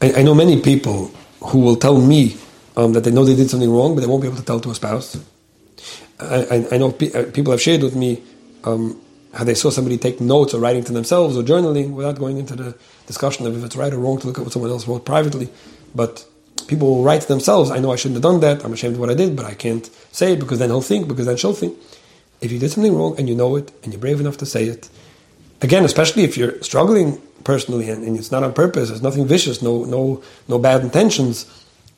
I, 0.00 0.20
I 0.20 0.22
know 0.22 0.34
many 0.34 0.60
people 0.60 1.10
who 1.40 1.60
will 1.60 1.76
tell 1.76 2.00
me 2.00 2.36
um, 2.76 2.92
that 2.92 3.04
they 3.04 3.10
know 3.10 3.24
they 3.24 3.36
did 3.36 3.50
something 3.50 3.70
wrong, 3.70 3.94
but 3.94 4.00
they 4.02 4.06
won't 4.06 4.22
be 4.22 4.28
able 4.28 4.38
to 4.38 4.44
tell 4.44 4.60
to 4.60 4.70
a 4.70 4.74
spouse. 4.74 5.16
I, 6.24 6.66
I 6.72 6.78
know 6.78 6.88
uh, 6.88 7.24
people 7.32 7.50
have 7.50 7.60
shared 7.62 7.82
with 7.82 7.94
me 7.94 8.22
um, 8.64 9.00
how 9.32 9.44
they 9.44 9.54
saw 9.54 9.70
somebody 9.70 9.98
take 9.98 10.20
notes 10.20 10.54
or 10.54 10.60
writing 10.60 10.84
to 10.84 10.92
themselves 10.92 11.36
or 11.36 11.42
journaling 11.42 11.92
without 11.92 12.18
going 12.18 12.38
into 12.38 12.54
the 12.56 12.76
discussion 13.06 13.46
of 13.46 13.56
if 13.56 13.64
it's 13.64 13.76
right 13.76 13.92
or 13.92 13.98
wrong 13.98 14.18
to 14.20 14.26
look 14.26 14.38
at 14.38 14.44
what 14.44 14.52
someone 14.52 14.70
else 14.70 14.86
wrote 14.86 15.04
privately. 15.04 15.48
But 15.94 16.24
people 16.66 16.88
will 16.88 17.02
write 17.02 17.22
to 17.22 17.28
themselves, 17.28 17.70
I 17.70 17.78
know 17.78 17.92
I 17.92 17.96
shouldn't 17.96 18.16
have 18.16 18.22
done 18.22 18.40
that, 18.40 18.64
I'm 18.64 18.72
ashamed 18.72 18.94
of 18.94 19.00
what 19.00 19.10
I 19.10 19.14
did, 19.14 19.36
but 19.36 19.44
I 19.44 19.54
can't 19.54 19.86
say 20.12 20.32
it 20.32 20.40
because 20.40 20.58
then 20.58 20.70
he'll 20.70 20.80
think, 20.80 21.08
because 21.08 21.26
then 21.26 21.36
she'll 21.36 21.52
think. 21.52 21.76
If 22.40 22.52
you 22.52 22.58
did 22.58 22.70
something 22.70 22.96
wrong 22.96 23.18
and 23.18 23.28
you 23.28 23.34
know 23.34 23.56
it 23.56 23.72
and 23.82 23.92
you're 23.92 24.00
brave 24.00 24.20
enough 24.20 24.36
to 24.38 24.46
say 24.46 24.64
it, 24.64 24.88
again, 25.62 25.84
especially 25.84 26.24
if 26.24 26.36
you're 26.36 26.62
struggling 26.62 27.20
personally 27.42 27.90
and, 27.90 28.04
and 28.04 28.16
it's 28.16 28.30
not 28.30 28.42
on 28.42 28.52
purpose, 28.52 28.88
there's 28.88 29.02
nothing 29.02 29.26
vicious, 29.26 29.62
no, 29.62 29.84
no, 29.84 30.22
no 30.48 30.58
bad 30.58 30.82
intentions, 30.82 31.46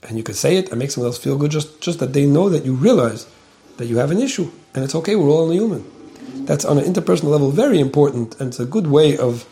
and 0.09 0.17
you 0.17 0.23
could 0.23 0.37
say 0.37 0.57
it 0.57 0.71
and 0.71 0.79
make 0.79 0.91
someone 0.91 1.09
else 1.09 1.19
feel 1.19 1.37
good, 1.37 1.51
just, 1.51 1.81
just 1.81 1.99
that 1.99 2.13
they 2.13 2.27
know 2.27 2.49
that 2.49 2.65
you 2.65 2.75
realize 2.75 3.27
that 3.77 3.87
you 3.87 3.99
have 3.99 4.11
an 4.11 4.21
issue, 4.21 4.51
and 4.75 4.85
it's 4.85 4.95
okay. 4.95 5.17
We're 5.17 5.29
all 5.29 5.43
only 5.43 5.57
human. 5.57 5.85
That's 6.47 6.65
on 6.65 6.79
an 6.79 6.85
interpersonal 6.85 7.31
level 7.31 7.51
very 7.51 7.81
important, 7.81 8.41
and 8.41 8.49
it's 8.49 8.61
a 8.61 8.67
good 8.67 8.87
way 8.87 9.17
of 9.17 9.45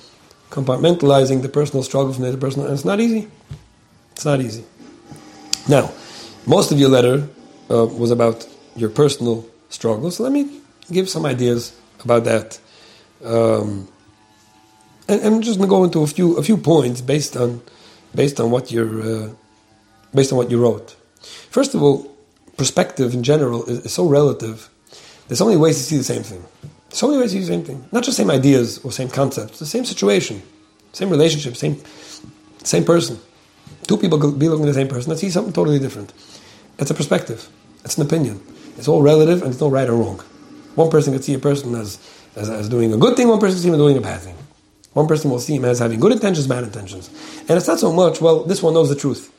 compartmentalizing 0.50 1.42
the 1.42 1.48
personal 1.48 1.82
struggle 1.82 2.12
from 2.12 2.24
the 2.24 2.30
interpersonal. 2.30 2.64
And 2.64 2.74
it's 2.74 2.84
not 2.84 3.00
easy. 3.00 3.28
It's 4.12 4.24
not 4.24 4.40
easy. 4.40 4.64
Now, 5.68 5.90
most 6.46 6.70
of 6.72 6.78
your 6.78 6.88
letter 6.88 7.28
uh, 7.70 7.86
was 7.86 8.10
about 8.10 8.46
your 8.76 8.90
personal 8.90 9.46
struggle, 9.70 10.10
so 10.10 10.22
let 10.22 10.32
me 10.32 10.60
give 10.90 11.08
some 11.08 11.26
ideas 11.26 11.76
about 12.04 12.24
that. 12.24 12.58
Um, 13.24 13.88
and, 15.08 15.20
I'm 15.22 15.42
just 15.42 15.58
going 15.58 15.68
to 15.68 15.74
go 15.74 15.84
into 15.84 16.02
a 16.02 16.06
few 16.06 16.36
a 16.36 16.42
few 16.42 16.56
points 16.56 17.00
based 17.00 17.36
on 17.36 17.62
based 18.14 18.40
on 18.40 18.50
what 18.50 18.70
you 18.70 18.82
uh, 18.82 19.34
based 20.14 20.32
on 20.32 20.38
what 20.38 20.50
you 20.50 20.60
wrote. 20.60 20.96
First 21.50 21.74
of 21.74 21.82
all, 21.82 22.13
perspective 22.56 23.14
in 23.14 23.22
general 23.22 23.64
is, 23.64 23.86
is, 23.86 23.92
so 23.92 24.06
relative. 24.06 24.68
There's 25.28 25.38
so 25.38 25.46
many 25.46 25.56
ways 25.56 25.76
to 25.78 25.82
see 25.82 25.96
the 25.96 26.04
same 26.04 26.22
thing. 26.22 26.44
So 26.90 27.08
many 27.08 27.20
ways 27.20 27.32
to 27.32 27.38
see 27.38 27.40
the 27.40 27.46
same 27.46 27.64
thing. 27.64 27.84
Not 27.92 28.04
just 28.04 28.16
same 28.16 28.30
ideas 28.30 28.78
or 28.78 28.92
same 28.92 29.08
concepts, 29.08 29.58
the 29.58 29.66
same 29.66 29.84
situation, 29.84 30.42
same 30.92 31.10
relationship, 31.10 31.56
same 31.56 31.80
same 32.62 32.84
person. 32.84 33.18
Two 33.86 33.96
people 33.96 34.18
could 34.18 34.38
be 34.38 34.48
looking 34.48 34.64
at 34.64 34.68
the 34.68 34.74
same 34.74 34.88
person 34.88 35.10
and 35.10 35.20
see 35.20 35.30
something 35.30 35.52
totally 35.52 35.78
different. 35.78 36.12
It's 36.78 36.90
a 36.90 36.94
perspective. 36.94 37.48
It's 37.84 37.98
an 37.98 38.06
opinion. 38.06 38.40
It's 38.78 38.88
all 38.88 39.02
relative 39.02 39.42
and 39.42 39.52
it's 39.52 39.60
no 39.60 39.68
right 39.68 39.88
or 39.88 39.96
wrong. 39.96 40.20
One 40.74 40.90
person 40.90 41.12
could 41.12 41.22
see 41.22 41.34
a 41.34 41.38
person 41.38 41.74
as, 41.74 41.98
as, 42.34 42.48
as 42.48 42.68
doing 42.68 42.92
a 42.92 42.96
good 42.96 43.16
thing, 43.16 43.28
one 43.28 43.38
person 43.38 43.56
sees 43.56 43.66
him 43.66 43.76
doing 43.76 43.96
a 43.96 44.00
bad 44.00 44.20
thing. 44.20 44.36
One 44.94 45.06
person 45.06 45.30
will 45.30 45.40
see 45.40 45.56
him 45.56 45.64
as 45.64 45.80
having 45.80 46.00
good 46.00 46.12
intentions, 46.12 46.46
bad 46.46 46.64
intentions. 46.64 47.10
And 47.48 47.50
it's 47.50 47.68
not 47.68 47.78
so 47.78 47.92
much, 47.92 48.20
well, 48.20 48.44
this 48.44 48.62
one 48.62 48.74
knows 48.74 48.88
the 48.88 48.96
truth 48.96 49.33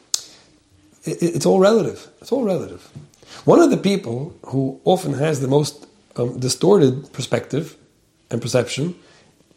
it, 1.05 1.35
it's 1.35 1.45
all 1.45 1.59
relative. 1.59 2.07
It's 2.21 2.31
all 2.31 2.43
relative. 2.43 2.89
One 3.45 3.59
of 3.59 3.69
the 3.69 3.77
people 3.77 4.35
who 4.47 4.79
often 4.83 5.13
has 5.13 5.41
the 5.41 5.47
most 5.47 5.87
um, 6.15 6.39
distorted 6.39 7.11
perspective 7.13 7.75
and 8.31 8.41
perception 8.41 8.95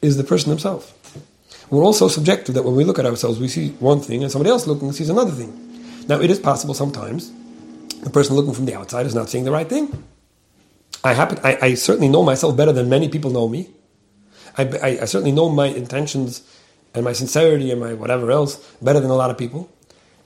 is 0.03 0.17
the 0.17 0.25
person 0.25 0.51
himself. 0.51 0.95
We're 1.71 1.85
all 1.85 1.93
so 1.93 2.09
subjective 2.09 2.55
that 2.55 2.63
when 2.63 2.75
we 2.75 2.85
look 2.85 2.99
at 2.99 3.07
ourselves, 3.07 3.39
we 3.39 3.49
see 3.49 3.71
one 3.79 4.01
thing, 4.01 4.23
and 4.23 4.33
somebody 4.33 4.51
else 4.51 4.67
looking 4.67 4.93
sees 4.93 5.11
another 5.11 5.33
thing. 5.33 5.53
Now, 6.09 6.21
it 6.21 6.31
is 6.31 6.39
possible 6.39 6.75
sometimes 6.75 7.31
the 8.03 8.11
person 8.11 8.37
looking 8.37 8.55
from 8.55 8.65
the 8.65 8.75
outside 8.75 9.07
is 9.07 9.15
not 9.15 9.29
seeing 9.29 9.45
the 9.45 9.53
right 9.53 9.69
thing. 9.69 10.05
I 11.05 11.13
happen, 11.15 11.39
I, 11.45 11.59
I 11.61 11.75
certainly 11.75 12.09
know 12.09 12.23
myself 12.23 12.57
better 12.57 12.73
than 12.73 12.89
many 12.89 13.09
people 13.09 13.31
know 13.31 13.49
me. 13.49 13.71
I, 14.57 14.65
I, 14.65 14.89
I 15.03 15.05
certainly 15.05 15.33
know 15.33 15.49
my 15.49 15.67
intentions 15.67 16.43
and 16.95 17.05
my 17.05 17.13
sincerity 17.13 17.71
and 17.71 17.81
my 17.81 17.95
whatever 17.95 18.31
else 18.31 18.57
better 18.81 19.01
than 19.01 19.11
a 19.11 19.15
lot 19.15 19.31
of 19.31 19.39
people. 19.39 19.71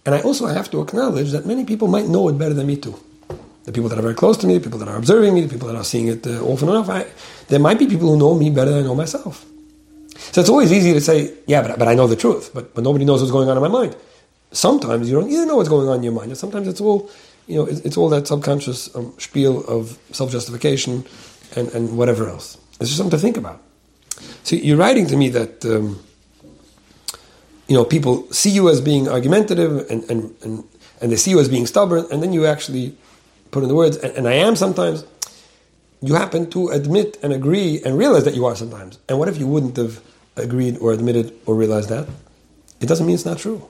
And 0.04 0.14
I 0.14 0.20
also 0.20 0.46
have 0.46 0.68
to 0.72 0.80
acknowledge 0.82 1.30
that 1.30 1.46
many 1.46 1.64
people 1.64 1.86
might 1.86 2.06
know 2.06 2.28
it 2.28 2.36
better 2.36 2.54
than 2.54 2.66
me 2.66 2.76
too. 2.76 2.98
The 3.64 3.70
people 3.70 3.88
that 3.88 3.98
are 3.98 4.02
very 4.02 4.14
close 4.14 4.36
to 4.38 4.46
me, 4.48 4.54
the 4.54 4.60
people 4.60 4.80
that 4.80 4.88
are 4.88 4.96
observing 4.96 5.34
me, 5.34 5.42
the 5.42 5.48
people 5.48 5.68
that 5.68 5.76
are 5.76 5.84
seeing 5.84 6.08
it 6.08 6.26
uh, 6.26 6.42
often 6.42 6.68
enough, 6.68 6.90
I, 6.90 7.06
there 7.46 7.60
might 7.60 7.78
be 7.78 7.86
people 7.86 8.08
who 8.08 8.16
know 8.16 8.34
me 8.34 8.50
better 8.50 8.72
than 8.72 8.80
I 8.80 8.86
know 8.86 8.96
myself. 8.96 9.46
So 10.16 10.40
it's 10.40 10.50
always 10.50 10.72
easy 10.72 10.92
to 10.92 11.00
say, 11.00 11.32
yeah, 11.46 11.62
but, 11.62 11.78
but 11.78 11.86
I 11.86 11.94
know 11.94 12.08
the 12.08 12.16
truth, 12.16 12.50
but, 12.52 12.74
but 12.74 12.82
nobody 12.82 13.04
knows 13.04 13.20
what's 13.20 13.30
going 13.30 13.48
on 13.48 13.56
in 13.56 13.62
my 13.62 13.68
mind. 13.68 13.94
Sometimes 14.50 15.08
you 15.08 15.14
don't 15.14 15.30
even 15.30 15.46
know 15.46 15.56
what's 15.56 15.68
going 15.68 15.88
on 15.88 15.98
in 15.98 16.02
your 16.02 16.12
mind, 16.12 16.30
and 16.30 16.36
sometimes 16.36 16.66
it's 16.66 16.80
all, 16.80 17.08
you 17.46 17.54
know, 17.54 17.66
it's, 17.66 17.80
it's 17.80 17.96
all 17.96 18.08
that 18.08 18.26
subconscious 18.26 18.94
um, 18.96 19.14
spiel 19.18 19.64
of 19.66 19.96
self-justification 20.10 21.04
and, 21.54 21.68
and 21.68 21.96
whatever 21.96 22.28
else. 22.28 22.58
It's 22.80 22.90
just 22.90 22.96
something 22.96 23.16
to 23.16 23.22
think 23.22 23.36
about. 23.36 23.62
So 24.42 24.56
you're 24.56 24.76
writing 24.76 25.06
to 25.06 25.16
me 25.16 25.28
that... 25.28 25.64
Um, 25.64 26.02
you 27.72 27.78
know, 27.78 27.86
people 27.86 28.30
see 28.30 28.50
you 28.50 28.68
as 28.68 28.82
being 28.82 29.08
argumentative 29.08 29.90
and, 29.90 30.04
and, 30.10 30.36
and, 30.42 30.62
and 31.00 31.10
they 31.10 31.16
see 31.16 31.30
you 31.30 31.40
as 31.40 31.48
being 31.48 31.66
stubborn, 31.66 32.04
and 32.12 32.22
then 32.22 32.34
you 32.34 32.44
actually 32.44 32.94
put 33.50 33.62
in 33.62 33.68
the 33.70 33.74
words, 33.74 33.96
and, 33.96 34.14
and 34.14 34.28
I 34.28 34.34
am 34.34 34.56
sometimes, 34.56 35.06
you 36.02 36.14
happen 36.14 36.50
to 36.50 36.68
admit 36.68 37.16
and 37.22 37.32
agree 37.32 37.80
and 37.82 37.96
realize 37.96 38.24
that 38.24 38.34
you 38.34 38.44
are 38.44 38.54
sometimes. 38.54 38.98
And 39.08 39.18
what 39.18 39.28
if 39.30 39.38
you 39.38 39.46
wouldn't 39.46 39.78
have 39.78 40.02
agreed 40.36 40.76
or 40.82 40.92
admitted 40.92 41.32
or 41.46 41.54
realized 41.54 41.88
that, 41.88 42.06
it 42.78 42.88
doesn't 42.88 43.06
mean 43.06 43.14
it's 43.14 43.24
not 43.24 43.38
true. 43.38 43.66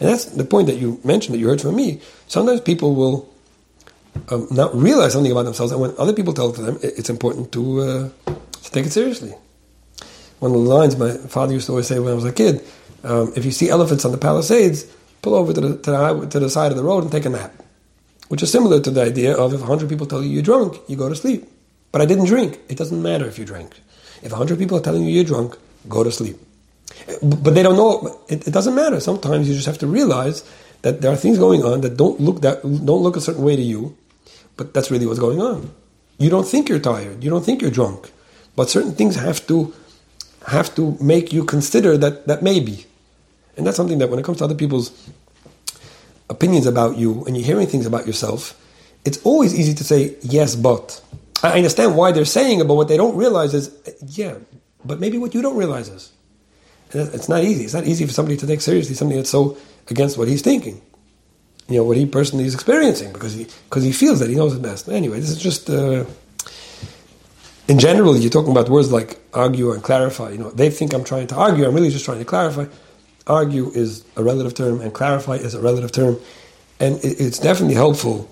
And 0.00 0.08
that's 0.08 0.24
the 0.24 0.44
point 0.44 0.66
that 0.66 0.78
you 0.78 0.98
mentioned 1.04 1.34
that 1.34 1.38
you 1.38 1.46
heard 1.46 1.60
from 1.60 1.76
me. 1.76 2.00
Sometimes 2.26 2.60
people 2.62 2.96
will 2.96 3.32
um, 4.32 4.48
not 4.50 4.74
realize 4.74 5.12
something 5.12 5.30
about 5.30 5.44
themselves, 5.44 5.70
and 5.70 5.80
when 5.80 5.94
other 5.98 6.12
people 6.12 6.32
tell 6.32 6.50
it 6.50 6.56
to 6.56 6.62
them, 6.62 6.78
it's 6.82 7.10
important 7.10 7.52
to, 7.52 7.80
uh, 7.80 8.08
to 8.64 8.70
take 8.72 8.86
it 8.86 8.92
seriously. 8.92 9.34
One 10.40 10.50
of 10.50 10.56
the 10.56 10.68
lines 10.68 10.98
my 10.98 11.12
father 11.12 11.52
used 11.52 11.66
to 11.66 11.72
always 11.72 11.86
say 11.86 12.00
when 12.00 12.10
I 12.10 12.16
was 12.16 12.24
a 12.24 12.32
kid 12.32 12.64
um, 13.06 13.32
if 13.36 13.44
you 13.44 13.50
see 13.50 13.68
elephants 13.70 14.04
on 14.04 14.12
the 14.12 14.18
Palisades, 14.18 14.84
pull 15.22 15.34
over 15.34 15.52
to 15.52 15.60
the, 15.60 15.76
to 15.78 15.90
the, 15.90 16.26
to 16.30 16.38
the 16.40 16.50
side 16.50 16.72
of 16.72 16.76
the 16.76 16.84
road 16.84 17.02
and 17.02 17.12
take 17.12 17.24
a 17.24 17.30
nap. 17.30 17.52
Which 18.28 18.42
is 18.42 18.50
similar 18.50 18.80
to 18.80 18.90
the 18.90 19.02
idea 19.02 19.36
of 19.36 19.54
if 19.54 19.60
100 19.60 19.88
people 19.88 20.06
tell 20.06 20.22
you 20.22 20.30
you're 20.30 20.42
drunk, 20.42 20.76
you 20.88 20.96
go 20.96 21.08
to 21.08 21.14
sleep. 21.14 21.48
But 21.92 22.02
I 22.02 22.06
didn't 22.06 22.26
drink. 22.26 22.58
It 22.68 22.76
doesn't 22.76 23.00
matter 23.00 23.26
if 23.26 23.38
you 23.38 23.44
drank. 23.44 23.72
If 24.22 24.32
100 24.32 24.58
people 24.58 24.76
are 24.78 24.80
telling 24.80 25.04
you 25.04 25.12
you're 25.12 25.24
drunk, 25.24 25.56
go 25.88 26.02
to 26.02 26.10
sleep. 26.10 26.36
But 27.22 27.54
they 27.54 27.62
don't 27.62 27.76
know. 27.76 28.20
It, 28.28 28.48
it 28.48 28.50
doesn't 28.50 28.74
matter. 28.74 29.00
Sometimes 29.00 29.48
you 29.48 29.54
just 29.54 29.66
have 29.66 29.78
to 29.78 29.86
realize 29.86 30.42
that 30.82 31.00
there 31.00 31.10
are 31.10 31.16
things 31.16 31.38
going 31.38 31.62
on 31.62 31.80
that 31.82 31.96
don't 31.96 32.20
look 32.20 32.42
that 32.42 32.62
don't 32.62 33.02
look 33.02 33.16
a 33.16 33.20
certain 33.20 33.42
way 33.42 33.56
to 33.56 33.62
you, 33.62 33.96
but 34.56 34.74
that's 34.74 34.90
really 34.90 35.06
what's 35.06 35.18
going 35.18 35.40
on. 35.40 35.70
You 36.18 36.30
don't 36.30 36.46
think 36.46 36.68
you're 36.68 36.78
tired. 36.78 37.22
You 37.22 37.30
don't 37.30 37.44
think 37.44 37.60
you're 37.62 37.70
drunk, 37.70 38.10
but 38.54 38.70
certain 38.70 38.92
things 38.92 39.16
have 39.16 39.46
to 39.48 39.74
have 40.48 40.74
to 40.76 40.96
make 41.00 41.32
you 41.32 41.44
consider 41.44 41.96
that 41.98 42.26
that 42.26 42.42
maybe, 42.42 42.86
and 43.56 43.66
that's 43.66 43.76
something 43.76 43.98
that 43.98 44.10
when 44.10 44.18
it 44.18 44.24
comes 44.24 44.38
to 44.38 44.44
other 44.44 44.54
people's 44.54 45.10
opinions 46.28 46.66
about 46.66 46.96
you 46.96 47.24
and 47.24 47.36
you're 47.36 47.46
hearing 47.46 47.66
things 47.66 47.86
about 47.86 48.06
yourself, 48.06 48.60
it's 49.04 49.18
always 49.24 49.58
easy 49.58 49.74
to 49.74 49.84
say 49.84 50.16
yes, 50.22 50.54
but. 50.56 51.02
I 51.42 51.52
understand 51.56 51.96
why 51.96 52.12
they're 52.12 52.24
saying 52.24 52.60
it, 52.60 52.66
but 52.66 52.74
what 52.74 52.88
they 52.88 52.96
don't 52.96 53.14
realize 53.16 53.52
is, 53.54 53.70
yeah, 54.06 54.36
but 54.84 55.00
maybe 55.00 55.18
what 55.18 55.34
you 55.34 55.42
don't 55.42 55.56
realize 55.56 55.88
is. 55.88 56.12
It's 56.92 57.28
not 57.28 57.44
easy. 57.44 57.64
It's 57.64 57.74
not 57.74 57.86
easy 57.86 58.06
for 58.06 58.12
somebody 58.12 58.36
to 58.38 58.46
take 58.46 58.60
seriously 58.60 58.94
something 58.94 59.16
that's 59.16 59.30
so 59.30 59.56
against 59.88 60.16
what 60.16 60.28
he's 60.28 60.42
thinking. 60.42 60.80
You 61.68 61.78
know, 61.78 61.84
what 61.84 61.96
he 61.96 62.06
personally 62.06 62.44
is 62.44 62.54
experiencing 62.54 63.12
because 63.12 63.34
he, 63.34 63.46
because 63.68 63.82
he 63.82 63.92
feels 63.92 64.20
that 64.20 64.30
he 64.30 64.36
knows 64.36 64.54
it 64.54 64.62
best. 64.62 64.88
Anyway, 64.88 65.18
this 65.18 65.30
is 65.30 65.38
just, 65.38 65.68
uh, 65.68 66.04
in 67.68 67.78
general, 67.78 68.16
you're 68.16 68.30
talking 68.30 68.52
about 68.52 68.68
words 68.68 68.92
like 68.92 69.18
argue 69.34 69.72
and 69.72 69.82
clarify. 69.82 70.30
You 70.30 70.38
know, 70.38 70.50
they 70.50 70.70
think 70.70 70.94
I'm 70.94 71.02
trying 71.04 71.26
to 71.28 71.36
argue. 71.36 71.66
I'm 71.66 71.74
really 71.74 71.90
just 71.90 72.04
trying 72.04 72.20
to 72.20 72.24
clarify. 72.24 72.66
Argue 73.26 73.70
is 73.70 74.04
a 74.16 74.22
relative 74.22 74.54
term, 74.54 74.80
and 74.80 74.92
clarify 74.92 75.36
is 75.36 75.54
a 75.54 75.60
relative 75.60 75.92
term. 75.92 76.18
And 76.78 76.96
it, 77.04 77.20
it's 77.20 77.38
definitely 77.38 77.74
helpful 77.74 78.28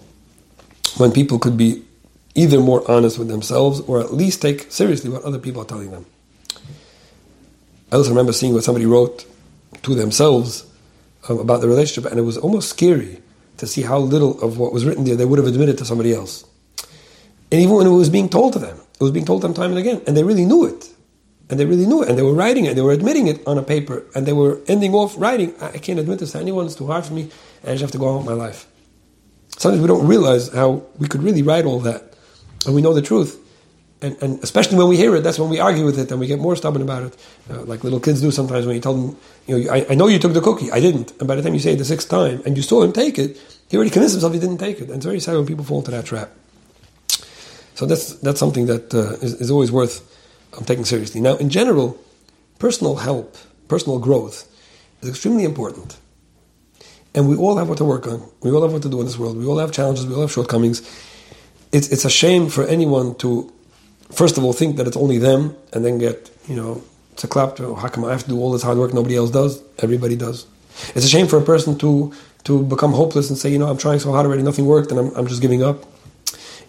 when 0.97 1.11
people 1.11 1.39
could 1.39 1.57
be 1.57 1.83
either 2.35 2.61
more 2.61 2.89
honest 2.91 3.19
with 3.19 3.29
themselves 3.29 3.81
or 3.81 4.01
at 4.01 4.13
least 4.13 4.43
take 4.43 4.71
seriously 4.71 5.11
what 5.11 5.23
other 5.23 5.39
people 5.39 5.63
are 5.63 5.67
telling 5.67 5.91
them. 5.91 6.07
I 7.93 7.97
also 7.97 8.11
remember 8.11 8.33
seeing 8.33 8.53
what 8.55 8.65
somebody 8.65 8.87
wrote 8.87 9.25
to 9.83 9.95
themselves 9.95 10.67
um, 11.29 11.39
about 11.39 11.61
the 11.61 11.69
relationship, 11.69 12.11
and 12.11 12.19
it 12.19 12.23
was 12.23 12.37
almost 12.37 12.69
scary 12.69 13.21
to 13.59 13.67
see 13.67 13.83
how 13.83 13.99
little 13.99 14.41
of 14.43 14.59
what 14.59 14.73
was 14.73 14.85
written 14.85 15.05
there 15.05 15.17
they 15.17 15.25
would 15.25 15.39
have 15.39 15.47
admitted 15.47 15.79
to 15.79 15.85
somebody 15.85 16.13
else. 16.13 16.45
And 17.53 17.61
even 17.61 17.75
when 17.77 17.87
it 17.87 17.91
was 17.91 18.11
being 18.11 18.29
told 18.29 18.53
to 18.55 18.59
them, 18.59 18.81
it 18.95 19.01
was 19.01 19.13
being 19.13 19.25
told 19.25 19.43
to 19.43 19.47
them 19.47 19.55
time 19.55 19.71
and 19.71 19.79
again, 19.79 20.03
and 20.07 20.17
they 20.17 20.25
really 20.25 20.45
knew 20.45 20.65
it. 20.67 20.89
And 21.51 21.61
they 21.61 21.67
really 21.67 21.87
knew 21.87 22.03
it, 22.03 22.09
and 22.09 22.17
they 22.17 22.23
were 22.23 22.33
writing 22.33 22.65
it, 22.65 22.75
they 22.75 22.81
were 22.81 22.93
admitting 22.93 23.27
it 23.27 23.47
on 23.47 23.59
a 23.59 23.63
paper, 23.63 24.05
and 24.15 24.25
they 24.25 24.33
were 24.33 24.61
ending 24.67 24.95
off 24.95 25.15
writing, 25.19 25.55
I 25.61 25.79
can't 25.79 25.99
admit 25.99 26.19
this 26.19 26.33
to 26.33 26.39
anyone, 26.39 26.65
it's 26.65 26.75
too 26.75 26.87
hard 26.87 27.05
for 27.05 27.13
me, 27.13 27.31
and 27.63 27.71
I 27.71 27.73
just 27.73 27.83
have 27.83 27.91
to 27.93 27.99
go 27.99 28.09
on 28.09 28.19
with 28.19 28.27
my 28.27 28.33
life. 28.33 28.67
Sometimes 29.59 29.83
we 29.83 29.89
don't 29.89 30.07
realize 30.07 30.53
how 30.53 30.83
we 30.99 31.07
could 31.07 31.23
really 31.23 31.43
write 31.43 31.67
all 31.67 31.81
that, 31.81 32.15
and 32.65 32.75
we 32.75 32.81
know 32.81 32.95
the 32.95 33.03
truth, 33.03 33.39
and, 34.01 34.17
and, 34.23 34.43
especially 34.43 34.77
when 34.77 34.89
we 34.89 34.97
hear 34.97 35.15
it, 35.17 35.23
that's 35.23 35.39
when 35.39 35.49
we 35.49 35.61
argue 35.61 35.85
with 35.85 35.99
it 35.99 36.11
and 36.11 36.21
we 36.21 36.27
get 36.27 36.39
more 36.39 36.57
stubborn 36.57 36.83
about 36.83 37.05
it, 37.05 37.17
uh, 37.51 37.63
like 37.63 37.85
little 37.85 38.01
kids 38.01 38.21
do 38.21 38.31
sometimes 38.31 38.67
when 38.67 38.75
you 38.75 38.81
tell 38.81 38.95
them, 38.95 39.17
you 39.47 39.65
know, 39.65 39.73
I, 39.73 39.87
I, 39.91 39.95
know 39.95 40.09
you 40.09 40.19
took 40.19 40.35
the 40.35 40.43
cookie, 40.43 40.71
I 40.71 40.81
didn't, 40.81 41.13
and 41.19 41.29
by 41.29 41.37
the 41.37 41.43
time 41.43 41.55
you 41.55 41.61
say 41.61 41.73
it 41.73 41.77
the 41.77 41.85
sixth 41.85 42.09
time 42.09 42.43
and 42.45 42.57
you 42.57 42.63
saw 42.63 42.83
him 42.83 42.93
take 42.93 43.19
it, 43.19 43.41
he 43.69 43.77
already 43.77 43.91
convinced 43.91 44.15
himself 44.15 44.35
he 44.35 44.41
didn't 44.41 44.59
take 44.59 44.81
it, 44.81 44.89
and 44.89 44.97
it's 44.97 45.07
very 45.07 45.21
sad 45.21 45.37
when 45.37 45.47
people 45.47 45.65
fall 45.65 45.79
into 45.79 45.91
that 45.91 46.05
trap. 46.05 46.31
So 47.75 47.87
that's 47.87 48.17
that's 48.17 48.39
something 48.39 48.67
that 48.67 48.95
uh, 48.95 49.25
is, 49.25 49.41
is 49.41 49.51
always 49.51 49.73
worth 49.73 50.03
um, 50.57 50.65
taking 50.65 50.85
seriously. 50.85 51.21
Now, 51.21 51.37
in 51.37 51.51
general, 51.51 51.99
personal 52.59 52.97
help, 52.97 53.37
personal 53.69 53.99
growth, 53.99 54.51
is 55.03 55.09
extremely 55.09 55.45
important, 55.45 55.97
and 57.15 57.29
we 57.29 57.37
all 57.37 57.57
have 57.57 57.69
what 57.69 57.79
to 57.79 57.85
work 57.85 58.07
on. 58.07 58.29
We 58.43 58.51
all 58.51 58.63
have 58.63 58.73
what 58.73 58.83
to 58.83 58.89
do 58.89 59.01
in 59.01 59.07
this 59.07 59.19
world. 59.19 59.37
We 59.37 59.47
all 59.47 59.59
have 59.59 59.73
challenges. 59.73 60.07
We 60.07 60.15
all 60.15 60.23
have 60.23 60.33
shortcomings. 60.33 60.81
It's 61.73 61.89
it's 61.89 62.05
a 62.05 62.11
shame 62.11 62.49
for 62.49 62.65
anyone 62.67 63.15
to 63.17 63.53
first 64.13 64.39
of 64.39 64.45
all 64.45 64.53
think 64.53 64.77
that 64.77 64.87
it's 64.87 64.97
only 64.97 65.19
them 65.19 65.57
and 65.73 65.85
then 65.85 65.99
get, 65.99 66.31
you 66.49 66.57
know, 66.57 66.83
it's 67.13 67.25
a 67.25 67.29
clap 67.29 67.57
to 67.57 67.75
how 67.75 67.89
come 67.89 68.05
I 68.05 68.13
have 68.13 68.23
to 68.25 68.29
do 68.29 68.39
all 68.39 68.53
this 68.53 68.63
hard 68.63 68.79
work 68.79 68.93
nobody 68.95 69.17
else 69.17 69.31
does? 69.31 69.63
Everybody 69.79 70.17
does. 70.17 70.47
It's 70.95 71.05
a 71.05 71.09
shame 71.09 71.27
for 71.27 71.39
a 71.39 71.43
person 71.43 71.79
to 71.79 72.13
to 72.45 72.63
become 72.63 72.93
hopeless 72.93 73.31
and 73.31 73.39
say, 73.39 73.51
you 73.51 73.59
know, 73.59 73.69
I'm 73.69 73.79
trying 73.79 74.01
so 74.01 74.13
hard 74.13 74.27
already, 74.27 74.43
nothing 74.43 74.67
worked, 74.67 74.91
and 74.91 75.01
I'm, 75.01 75.15
I'm 75.17 75.27
just 75.27 75.41
giving 75.41 75.63
up. 75.63 75.85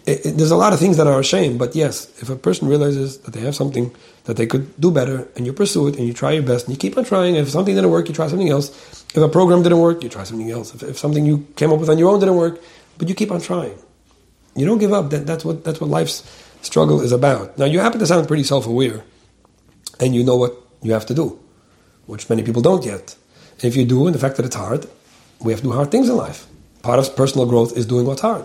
It, 0.06 0.24
it, 0.24 0.36
there's 0.36 0.52
a 0.52 0.56
lot 0.56 0.72
of 0.72 0.78
things 0.78 0.96
that 0.98 1.06
are 1.06 1.18
a 1.18 1.24
shame, 1.24 1.58
but 1.58 1.74
yes, 1.74 2.06
if 2.22 2.30
a 2.30 2.36
person 2.36 2.68
realizes 2.68 3.18
that 3.18 3.32
they 3.32 3.40
have 3.40 3.56
something 3.56 3.94
that 4.24 4.36
they 4.36 4.46
could 4.46 4.80
do 4.80 4.90
better, 4.90 5.28
and 5.36 5.44
you 5.44 5.52
pursue 5.52 5.88
it, 5.88 5.96
and 5.96 6.06
you 6.06 6.12
try 6.12 6.32
your 6.32 6.42
best, 6.42 6.66
and 6.66 6.74
you 6.74 6.78
keep 6.78 6.96
on 6.96 7.04
trying, 7.04 7.34
if 7.34 7.48
something 7.48 7.74
didn't 7.74 7.90
work, 7.90 8.08
you 8.08 8.14
try 8.14 8.28
something 8.28 8.48
else. 8.48 8.70
If 9.14 9.16
a 9.16 9.28
program 9.28 9.62
didn't 9.62 9.80
work, 9.80 10.02
you 10.02 10.08
try 10.08 10.24
something 10.24 10.50
else. 10.50 10.74
If, 10.74 10.82
if 10.82 10.98
something 10.98 11.26
you 11.26 11.46
came 11.56 11.72
up 11.72 11.80
with 11.80 11.90
on 11.90 11.98
your 11.98 12.10
own 12.10 12.20
didn't 12.20 12.36
work, 12.36 12.60
but 12.98 13.08
you 13.08 13.14
keep 13.14 13.32
on 13.32 13.40
trying. 13.40 13.78
You 14.54 14.64
don't 14.64 14.78
give 14.78 14.92
up. 14.92 15.10
That, 15.10 15.26
that's 15.26 15.44
what 15.44 15.64
that's 15.64 15.80
what 15.80 15.90
life's 15.90 16.24
struggle 16.62 17.00
is 17.00 17.12
about. 17.12 17.58
Now, 17.58 17.66
you 17.66 17.80
happen 17.80 17.98
to 18.00 18.06
sound 18.06 18.26
pretty 18.26 18.44
self 18.44 18.66
aware, 18.66 19.04
and 20.00 20.14
you 20.14 20.24
know 20.24 20.36
what 20.36 20.54
you 20.82 20.92
have 20.92 21.06
to 21.06 21.14
do, 21.14 21.38
which 22.06 22.28
many 22.28 22.42
people 22.42 22.62
don't 22.62 22.84
yet. 22.84 23.16
And 23.56 23.64
if 23.64 23.76
you 23.76 23.84
do, 23.84 24.06
and 24.06 24.14
the 24.14 24.18
fact 24.18 24.36
that 24.36 24.46
it's 24.46 24.56
hard, 24.56 24.86
we 25.40 25.52
have 25.52 25.60
to 25.60 25.66
do 25.66 25.72
hard 25.72 25.90
things 25.90 26.08
in 26.08 26.16
life. 26.16 26.46
Part 26.82 26.98
of 26.98 27.16
personal 27.16 27.46
growth 27.46 27.76
is 27.76 27.86
doing 27.86 28.06
what's 28.06 28.22
hard. 28.22 28.44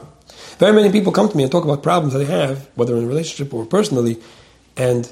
Very 0.60 0.74
many 0.74 0.92
people 0.92 1.12
come 1.12 1.30
to 1.30 1.38
me 1.38 1.44
and 1.44 1.52
talk 1.52 1.64
about 1.64 1.84
problems 1.84 2.14
that 2.14 2.20
they 2.20 2.26
have, 2.26 2.70
whether 2.76 2.96
in 2.96 3.04
a 3.04 3.08
relationship 3.08 3.54
or 3.54 3.66
personally, 3.66 4.20
and 4.78 5.12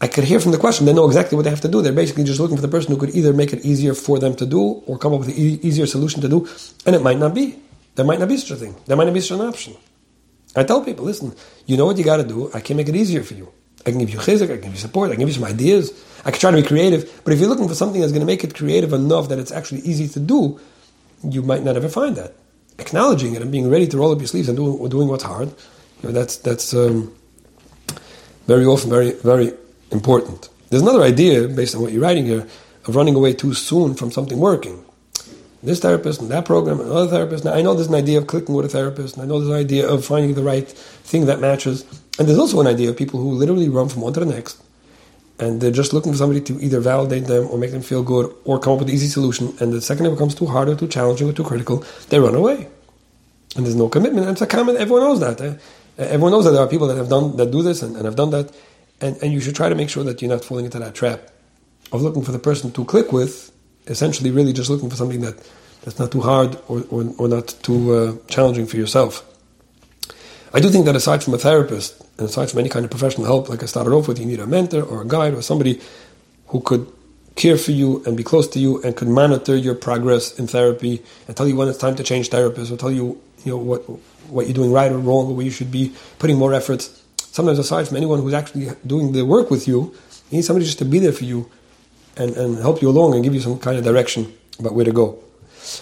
I 0.00 0.08
could 0.08 0.24
hear 0.24 0.40
from 0.40 0.52
the 0.52 0.58
question, 0.58 0.86
they 0.86 0.94
know 0.94 1.06
exactly 1.06 1.36
what 1.36 1.42
they 1.42 1.50
have 1.50 1.60
to 1.60 1.68
do. 1.68 1.82
They're 1.82 1.92
basically 1.92 2.24
just 2.24 2.40
looking 2.40 2.56
for 2.56 2.62
the 2.62 2.68
person 2.68 2.90
who 2.90 2.98
could 2.98 3.14
either 3.14 3.34
make 3.34 3.52
it 3.52 3.64
easier 3.64 3.92
for 3.92 4.18
them 4.18 4.34
to 4.36 4.46
do 4.46 4.82
or 4.86 4.96
come 4.96 5.12
up 5.12 5.20
with 5.20 5.28
an 5.28 5.34
e- 5.34 5.60
easier 5.62 5.86
solution 5.86 6.22
to 6.22 6.28
do, 6.28 6.48
and 6.86 6.96
it 6.96 7.02
might 7.02 7.18
not 7.18 7.34
be. 7.34 7.58
There 7.96 8.04
might 8.04 8.18
not 8.18 8.28
be 8.28 8.38
such 8.38 8.52
a 8.52 8.56
thing. 8.56 8.76
There 8.86 8.96
might 8.96 9.04
not 9.04 9.14
be 9.14 9.20
such 9.20 9.38
an 9.38 9.46
option. 9.46 9.76
I 10.56 10.64
tell 10.64 10.82
people, 10.82 11.04
listen, 11.04 11.34
you 11.66 11.76
know 11.76 11.84
what 11.84 11.98
you 11.98 12.04
got 12.04 12.16
to 12.16 12.24
do. 12.24 12.50
I 12.54 12.60
can 12.60 12.76
make 12.78 12.88
it 12.88 12.96
easier 12.96 13.22
for 13.22 13.34
you. 13.34 13.52
I 13.86 13.90
can 13.90 13.98
give 13.98 14.10
you 14.10 14.18
chizuk, 14.18 14.44
I 14.44 14.54
can 14.54 14.62
give 14.62 14.72
you 14.72 14.78
support, 14.78 15.10
I 15.10 15.14
can 15.14 15.20
give 15.20 15.28
you 15.28 15.34
some 15.34 15.44
ideas. 15.44 15.92
I 16.24 16.30
can 16.30 16.40
try 16.40 16.50
to 16.50 16.56
be 16.56 16.62
creative. 16.62 17.20
But 17.24 17.32
if 17.32 17.40
you're 17.40 17.48
looking 17.48 17.68
for 17.68 17.74
something 17.74 18.00
that's 18.00 18.12
going 18.12 18.20
to 18.20 18.26
make 18.26 18.44
it 18.44 18.54
creative 18.54 18.92
enough 18.92 19.28
that 19.28 19.38
it's 19.38 19.52
actually 19.52 19.80
easy 19.80 20.08
to 20.08 20.20
do, 20.20 20.60
you 21.22 21.42
might 21.42 21.62
not 21.62 21.76
ever 21.76 21.88
find 21.88 22.16
that. 22.16 22.34
Acknowledging 22.80 23.34
it 23.34 23.42
and 23.42 23.52
being 23.52 23.70
ready 23.70 23.86
to 23.86 23.96
roll 23.96 24.12
up 24.12 24.18
your 24.18 24.26
sleeves 24.26 24.48
and 24.48 24.56
doing, 24.56 24.88
doing 24.88 25.08
what's 25.08 25.24
hard, 25.24 25.48
you 25.48 26.08
know, 26.08 26.12
that's 26.12 26.36
that's 26.36 26.74
um, 26.74 27.14
very 28.46 28.64
often 28.64 28.90
very 28.90 29.12
very 29.12 29.52
important. 29.90 30.48
There's 30.70 30.82
another 30.82 31.02
idea 31.02 31.46
based 31.48 31.74
on 31.74 31.82
what 31.82 31.92
you're 31.92 32.02
writing 32.02 32.26
here 32.26 32.46
of 32.86 32.96
running 32.96 33.14
away 33.14 33.34
too 33.34 33.54
soon 33.54 33.94
from 33.94 34.10
something 34.10 34.38
working 34.38 34.84
this 35.62 35.80
therapist 35.80 36.20
and 36.20 36.30
that 36.30 36.44
program 36.44 36.80
and 36.80 36.90
another 36.90 37.10
therapist. 37.10 37.44
Now, 37.44 37.52
I 37.52 37.62
know 37.62 37.74
there's 37.74 37.88
an 37.88 37.94
idea 37.94 38.18
of 38.18 38.26
clicking 38.26 38.54
with 38.54 38.66
a 38.66 38.68
therapist, 38.68 39.16
and 39.16 39.24
I 39.24 39.26
know 39.26 39.38
there's 39.38 39.50
an 39.50 39.56
idea 39.56 39.86
of 39.86 40.04
finding 40.04 40.34
the 40.34 40.42
right 40.42 40.66
thing 40.66 41.26
that 41.26 41.40
matches. 41.40 41.84
And 42.18 42.26
there's 42.26 42.38
also 42.38 42.60
an 42.60 42.66
idea 42.66 42.90
of 42.90 42.96
people 42.96 43.20
who 43.20 43.32
literally 43.32 43.68
run 43.68 43.88
from 43.88 44.02
one 44.02 44.12
to 44.14 44.20
the 44.20 44.26
next, 44.26 44.62
and 45.40 45.60
they're 45.60 45.70
just 45.70 45.94
looking 45.94 46.12
for 46.12 46.18
somebody 46.18 46.40
to 46.42 46.60
either 46.60 46.80
validate 46.80 47.24
them 47.24 47.48
or 47.48 47.56
make 47.56 47.70
them 47.70 47.80
feel 47.80 48.02
good 48.02 48.32
or 48.44 48.58
come 48.58 48.74
up 48.74 48.80
with 48.80 48.88
an 48.88 48.94
easy 48.94 49.08
solution. 49.08 49.54
And 49.58 49.72
the 49.72 49.80
second 49.80 50.04
it 50.06 50.10
becomes 50.10 50.34
too 50.34 50.44
hard 50.44 50.68
or 50.68 50.76
too 50.76 50.86
challenging 50.86 51.30
or 51.30 51.32
too 51.32 51.44
critical, 51.44 51.82
they 52.10 52.20
run 52.20 52.34
away. 52.34 52.68
And 53.56 53.64
there's 53.64 53.74
no 53.74 53.88
commitment. 53.88 54.26
And 54.26 54.32
it's 54.34 54.42
a 54.42 54.46
common, 54.46 54.76
everyone 54.76 55.02
knows 55.02 55.20
that. 55.20 55.40
Eh? 55.40 55.56
Everyone 55.96 56.32
knows 56.32 56.44
that 56.44 56.50
there 56.50 56.60
are 56.60 56.68
people 56.68 56.86
that 56.88 56.98
have 56.98 57.08
done, 57.08 57.36
that 57.38 57.50
do 57.50 57.62
this 57.62 57.82
and, 57.82 57.96
and 57.96 58.04
have 58.04 58.16
done 58.16 58.30
that. 58.30 58.54
And, 59.00 59.16
and 59.22 59.32
you 59.32 59.40
should 59.40 59.56
try 59.56 59.70
to 59.70 59.74
make 59.74 59.88
sure 59.88 60.04
that 60.04 60.20
you're 60.20 60.30
not 60.30 60.44
falling 60.44 60.66
into 60.66 60.78
that 60.78 60.94
trap 60.94 61.30
of 61.90 62.02
looking 62.02 62.22
for 62.22 62.32
the 62.32 62.38
person 62.38 62.70
to 62.72 62.84
click 62.84 63.10
with 63.10 63.50
essentially 63.86 64.30
really 64.30 64.52
just 64.52 64.68
looking 64.68 64.90
for 64.90 64.96
something 64.96 65.22
that, 65.22 65.36
that's 65.82 65.98
not 65.98 66.12
too 66.12 66.20
hard 66.20 66.56
or, 66.68 66.84
or, 66.90 67.14
or 67.16 67.28
not 67.28 67.48
too 67.62 67.94
uh, 67.94 68.16
challenging 68.28 68.66
for 68.66 68.76
yourself. 68.76 69.26
I 70.52 70.58
do 70.58 70.68
think 70.68 70.84
that 70.86 70.96
aside 70.96 71.22
from 71.22 71.34
a 71.34 71.38
therapist 71.38 72.00
and 72.18 72.28
aside 72.28 72.50
from 72.50 72.58
any 72.58 72.68
kind 72.68 72.84
of 72.84 72.90
professional 72.90 73.26
help, 73.26 73.48
like 73.48 73.62
I 73.62 73.66
started 73.66 73.92
off 73.92 74.08
with, 74.08 74.18
you 74.18 74.26
need 74.26 74.40
a 74.40 74.46
mentor 74.46 74.82
or 74.82 75.02
a 75.02 75.06
guide 75.06 75.34
or 75.34 75.42
somebody 75.42 75.80
who 76.48 76.60
could 76.60 76.92
care 77.36 77.56
for 77.56 77.70
you 77.70 78.02
and 78.04 78.16
be 78.16 78.24
close 78.24 78.48
to 78.48 78.58
you 78.58 78.82
and 78.82 78.96
could 78.96 79.08
monitor 79.08 79.54
your 79.54 79.76
progress 79.76 80.38
in 80.38 80.48
therapy 80.48 81.02
and 81.28 81.36
tell 81.36 81.46
you 81.46 81.54
when 81.54 81.68
it's 81.68 81.78
time 81.78 81.94
to 81.96 82.02
change 82.02 82.30
therapists 82.30 82.72
or 82.72 82.76
tell 82.76 82.90
you, 82.90 83.20
you 83.44 83.52
know, 83.52 83.58
what, 83.58 83.80
what 84.28 84.46
you're 84.46 84.54
doing 84.54 84.72
right 84.72 84.90
or 84.90 84.98
wrong 84.98 85.28
or 85.28 85.36
where 85.36 85.44
you 85.44 85.52
should 85.52 85.70
be 85.70 85.92
putting 86.18 86.36
more 86.36 86.52
efforts. 86.52 87.02
Sometimes 87.16 87.60
aside 87.60 87.86
from 87.86 87.96
anyone 87.96 88.20
who's 88.20 88.34
actually 88.34 88.70
doing 88.84 89.12
the 89.12 89.24
work 89.24 89.50
with 89.50 89.68
you, 89.68 89.94
you 90.30 90.38
need 90.38 90.42
somebody 90.42 90.66
just 90.66 90.78
to 90.78 90.84
be 90.84 90.98
there 90.98 91.12
for 91.12 91.24
you 91.24 91.48
and, 92.16 92.36
and 92.36 92.58
help 92.58 92.82
you 92.82 92.88
along 92.88 93.14
and 93.14 93.22
give 93.22 93.34
you 93.34 93.40
some 93.40 93.58
kind 93.60 93.78
of 93.78 93.84
direction 93.84 94.32
about 94.58 94.74
where 94.74 94.84
to 94.84 94.92
go. 94.92 95.22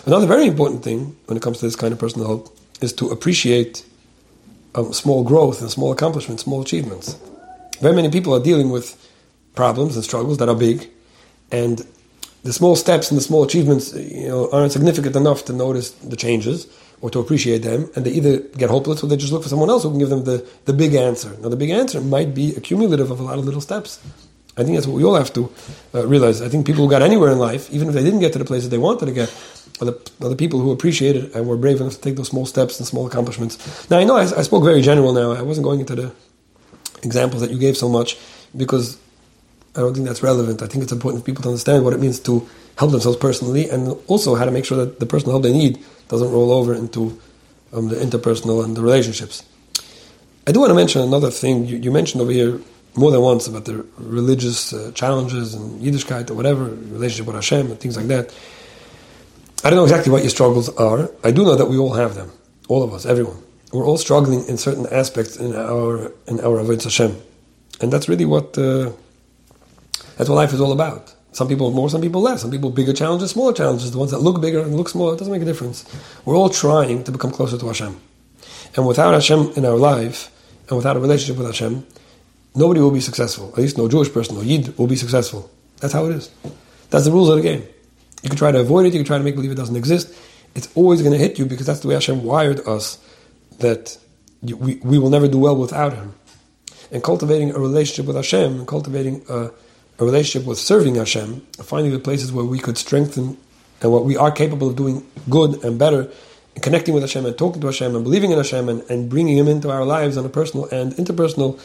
Another 0.05 0.27
very 0.27 0.47
important 0.47 0.85
thing 0.85 1.17
when 1.25 1.39
it 1.39 1.43
comes 1.43 1.59
to 1.61 1.65
this 1.65 1.77
kind 1.77 1.93
of 1.93 1.99
personal 1.99 2.27
help 2.27 2.55
is 2.83 2.93
to 2.93 3.09
appreciate 3.09 3.85
um, 4.75 4.93
small 4.93 5.25
growth 5.25 5.61
and 5.61 5.71
small 5.71 5.93
accomplishments, 5.93 6.45
small 6.45 6.63
achievements. 6.63 7.17
Very 7.81 7.95
many 7.95 8.11
people 8.11 8.35
are 8.35 8.43
dealing 8.43 8.71
with 8.71 8.97
problems 9.55 9.97
and 9.97 10.05
struggles 10.05 10.39
that 10.39 10.49
are 10.49 10.55
big, 10.57 10.89
and 11.51 11.87
the 12.45 12.53
small 12.53 12.77
steps 12.77 13.11
and 13.11 13.19
the 13.19 13.23
small 13.23 13.43
achievements, 13.45 13.93
you 13.95 14.29
know, 14.29 14.49
aren't 14.53 14.73
significant 14.73 15.17
enough 15.17 15.45
to 15.47 15.53
notice 15.53 15.91
the 15.91 16.17
changes 16.17 16.67
or 17.01 17.11
to 17.11 17.19
appreciate 17.21 17.59
them, 17.59 17.91
and 17.95 18.05
they 18.05 18.11
either 18.11 18.39
get 18.57 18.71
hopeless 18.71 19.03
or 19.03 19.07
they 19.07 19.17
just 19.17 19.33
look 19.33 19.43
for 19.43 19.49
someone 19.49 19.71
else 19.71 19.83
who 19.83 19.91
can 19.91 19.99
give 19.99 20.09
them 20.09 20.25
the, 20.25 20.47
the 20.65 20.73
big 20.73 20.95
answer. 20.95 21.37
Now, 21.41 21.49
the 21.49 21.57
big 21.57 21.71
answer 21.71 22.01
might 22.01 22.35
be 22.35 22.55
accumulative 22.57 23.11
of 23.11 23.21
a 23.21 23.23
lot 23.23 23.39
of 23.39 23.45
little 23.45 23.61
steps. 23.61 24.01
I 24.57 24.65
think 24.65 24.77
that's 24.77 24.89
what 24.89 24.97
we 24.97 25.05
all 25.05 25.15
have 25.15 25.33
to 25.35 25.53
uh, 25.95 26.07
realize. 26.07 26.43
I 26.43 26.49
think 26.49 26.67
people 26.67 26.85
who 26.85 26.91
got 26.91 27.03
anywhere 27.03 27.31
in 27.31 27.39
life, 27.39 27.71
even 27.71 27.87
if 27.89 27.95
they 27.95 28.03
didn't 28.03 28.19
get 28.19 28.33
to 28.33 28.41
the 28.41 28.45
places 28.45 28.71
they 28.71 28.79
wanted 28.79 29.07
to 29.07 29.13
get, 29.13 29.33
are 29.81 29.87
the, 29.87 30.11
are 30.21 30.29
the 30.29 30.37
people 30.37 30.61
who 30.61 30.73
appreciated 30.73 31.35
and 31.35 31.47
were 31.47 31.57
brave 31.57 31.81
enough 31.81 31.95
to 31.95 32.01
take 32.01 32.17
those 32.17 32.29
small 32.29 32.47
steps 32.47 32.79
and 32.79 32.87
small 32.87 33.07
accomplishments. 33.07 33.89
Now, 33.91 33.99
I 33.99 34.05
know 34.05 34.17
I, 34.17 34.23
I 34.23 34.43
spoke 34.43 34.65
very 34.65 34.83
general 34.83 35.13
now. 35.13 35.33
I 35.33 35.43
wasn't 35.43 35.65
going 35.65 35.81
into 35.81 35.95
the 35.95 36.13
examples 37.03 37.41
that 37.43 37.51
you 37.51 37.59
gave 37.59 37.77
so 37.77 37.89
much 37.89 38.19
because 38.57 38.99
I 39.77 39.81
don't 39.81 39.95
think 39.95 40.07
that's 40.07 40.23
relevant. 40.23 40.63
I 40.63 40.67
think 40.67 40.83
it's 40.83 40.93
important 40.93 41.23
for 41.23 41.27
people 41.27 41.43
to 41.43 41.49
understand 41.51 41.85
what 41.85 41.93
it 41.93 42.01
means 42.01 42.19
to 42.21 42.49
help 42.77 42.91
themselves 42.91 43.17
personally 43.19 43.69
and 43.69 43.97
also 44.07 44.35
how 44.35 44.45
to 44.45 44.51
make 44.51 44.65
sure 44.65 44.79
that 44.79 45.01
the 45.01 45.07
personal 45.07 45.33
help 45.33 45.43
they 45.43 45.53
need 45.53 45.85
doesn't 46.09 46.31
roll 46.31 46.53
over 46.53 46.75
into 46.75 47.21
um, 47.73 47.89
the 47.89 47.97
interpersonal 47.97 48.65
and 48.65 48.77
the 48.77 48.81
relationships. 48.81 49.45
I 50.47 50.53
do 50.53 50.61
want 50.61 50.71
to 50.71 50.75
mention 50.75 51.03
another 51.03 51.31
thing. 51.31 51.67
You, 51.67 51.77
you 51.77 51.91
mentioned 51.91 52.23
over 52.23 52.33
here 52.33 52.61
more 52.95 53.11
than 53.11 53.21
once 53.21 53.47
about 53.47 53.67
the 53.67 53.85
religious 53.99 54.73
uh, 54.73 54.91
challenges 54.95 55.55
and 55.55 55.81
Yiddishkeit 55.81 56.31
or 56.31 56.35
whatever, 56.35 56.65
relationship 56.65 57.27
with 57.27 57.37
Hashem 57.37 57.71
and 57.71 57.79
things 57.79 57.97
like 57.97 58.07
that. 58.07 58.35
I 59.65 59.71
don't 59.71 59.77
know 59.77 59.85
exactly 59.85 60.13
what 60.13 60.23
your 60.23 60.31
struggles 60.31 60.69
are. 60.77 61.11
I 61.25 61.33
do 61.33 61.43
know 61.43 61.57
that 61.57 61.67
we 61.67 61.77
all 61.77 61.95
have 61.95 62.15
them, 62.15 62.31
all 62.69 62.85
of 62.85 62.95
us, 62.95 63.05
everyone. 63.05 63.43
We're 63.73 63.85
all 63.85 63.99
struggling 63.99 64.47
in 64.47 64.57
certain 64.57 64.87
aspects 64.87 65.37
in 65.37 65.55
our 65.55 66.13
in 66.29 66.39
our 66.41 66.63
avodah 66.63 66.85
Hashem, 66.85 67.17
and 67.81 67.93
that's 67.93 68.09
really 68.09 68.25
what 68.25 68.57
uh, 68.57 68.93
that's 70.17 70.31
what 70.31 70.37
life 70.37 70.53
is 70.53 70.61
all 70.61 70.71
about. 70.71 71.13
Some 71.33 71.49
people 71.49 71.73
more, 71.73 71.91
some 71.91 72.01
people 72.01 72.23
less. 72.23 72.43
Some 72.43 72.53
people 72.53 72.71
bigger 72.71 72.93
challenges, 72.93 73.33
smaller 73.33 73.53
challenges. 73.53 73.91
The 73.91 73.99
ones 73.99 74.13
that 74.13 74.21
look 74.21 74.41
bigger 74.41 74.61
and 74.61 74.77
look 74.77 74.89
smaller, 74.89 75.15
it 75.15 75.19
doesn't 75.19 75.33
make 75.33 75.43
a 75.43 75.45
difference. 75.45 75.85
We're 76.25 76.37
all 76.37 76.49
trying 76.49 77.03
to 77.05 77.11
become 77.11 77.33
closer 77.33 77.59
to 77.59 77.67
Hashem, 77.67 78.01
and 78.77 78.87
without 78.87 79.13
Hashem 79.13 79.55
in 79.57 79.65
our 79.65 79.77
life, 79.77 80.31
and 80.69 80.77
without 80.77 80.97
a 80.97 81.01
relationship 81.01 81.37
with 81.37 81.49
Hashem, 81.49 81.85
nobody 82.55 82.81
will 82.81 82.93
be 82.93 83.01
successful. 83.01 83.49
At 83.51 83.59
least 83.59 83.77
no 83.77 83.89
Jewish 83.89 84.13
person, 84.13 84.37
no 84.37 84.43
Yid, 84.43 84.79
will 84.79 84.87
be 84.87 84.97
successful. 84.97 85.51
That's 85.81 85.93
how 85.93 86.07
it 86.07 86.13
is. 86.13 86.31
That's 86.91 87.07
the 87.07 87.11
rules 87.11 87.29
of 87.29 87.37
the 87.37 87.43
game. 87.43 87.65
You 88.23 88.29
can 88.29 88.39
try 88.39 88.53
to 88.53 88.61
avoid 88.61 88.87
it, 88.87 88.93
you 88.93 88.99
can 88.99 89.07
try 89.07 89.19
to 89.19 89.25
make 89.25 89.35
believe 89.35 89.51
it 89.51 89.57
doesn't 89.57 89.77
exist. 89.77 90.13
It's 90.55 90.69
always 90.75 91.03
going 91.03 91.13
to 91.13 91.19
hit 91.19 91.39
you 91.39 91.47
because 91.47 91.67
that's 91.67 91.81
the 91.81 91.89
way 91.89 91.95
Hashem 91.95 92.25
wired 92.25 92.67
us, 92.67 92.99
that 93.59 93.97
we, 94.43 94.77
we 94.77 94.99
will 94.99 95.11
never 95.11 95.29
do 95.29 95.39
well 95.39 95.57
without 95.57 95.93
Him. 95.93 96.15
And 96.91 97.03
cultivating 97.03 97.51
a 97.51 97.59
relationship 97.59 98.07
with 98.07 98.17
Hashem, 98.17 98.59
and 98.59 98.67
cultivating 98.67 99.25
a, 99.29 99.51
a 99.99 100.05
relationship 100.05 100.49
with 100.49 100.59
serving 100.59 100.97
Hashem, 100.97 101.47
finding 101.63 101.93
the 101.93 101.99
places 101.99 102.33
where 102.33 102.45
we 102.45 102.59
could 102.59 102.79
strengthen 102.79 103.37
and 103.81 103.93
what 103.93 104.05
we 104.05 104.17
are 104.17 104.33
capable 104.33 104.69
of 104.69 104.77
doing 104.77 105.07
good 105.31 105.63
and 105.65 105.79
better, 105.79 106.11
and 106.55 106.63
connecting 106.63 106.95
with 106.95 107.05
Hashem 107.05 107.25
and 107.25 107.39
talking 107.39 107.61
to 107.61 107.69
Hashem 107.69 107.95
and 107.95 108.03
believing 108.03 108.33
in 108.33 108.39
Hashem 108.39 108.69
and, 108.69 108.83
and 108.91 109.09
bringing 109.09 109.37
Him 109.37 109.47
into 109.47 109.71
our 109.71 109.85
lives 109.85 110.17
on 110.17 110.25
a 110.25 110.29
personal 110.29 110.67
and 110.67 110.93
interpersonal 110.95 111.61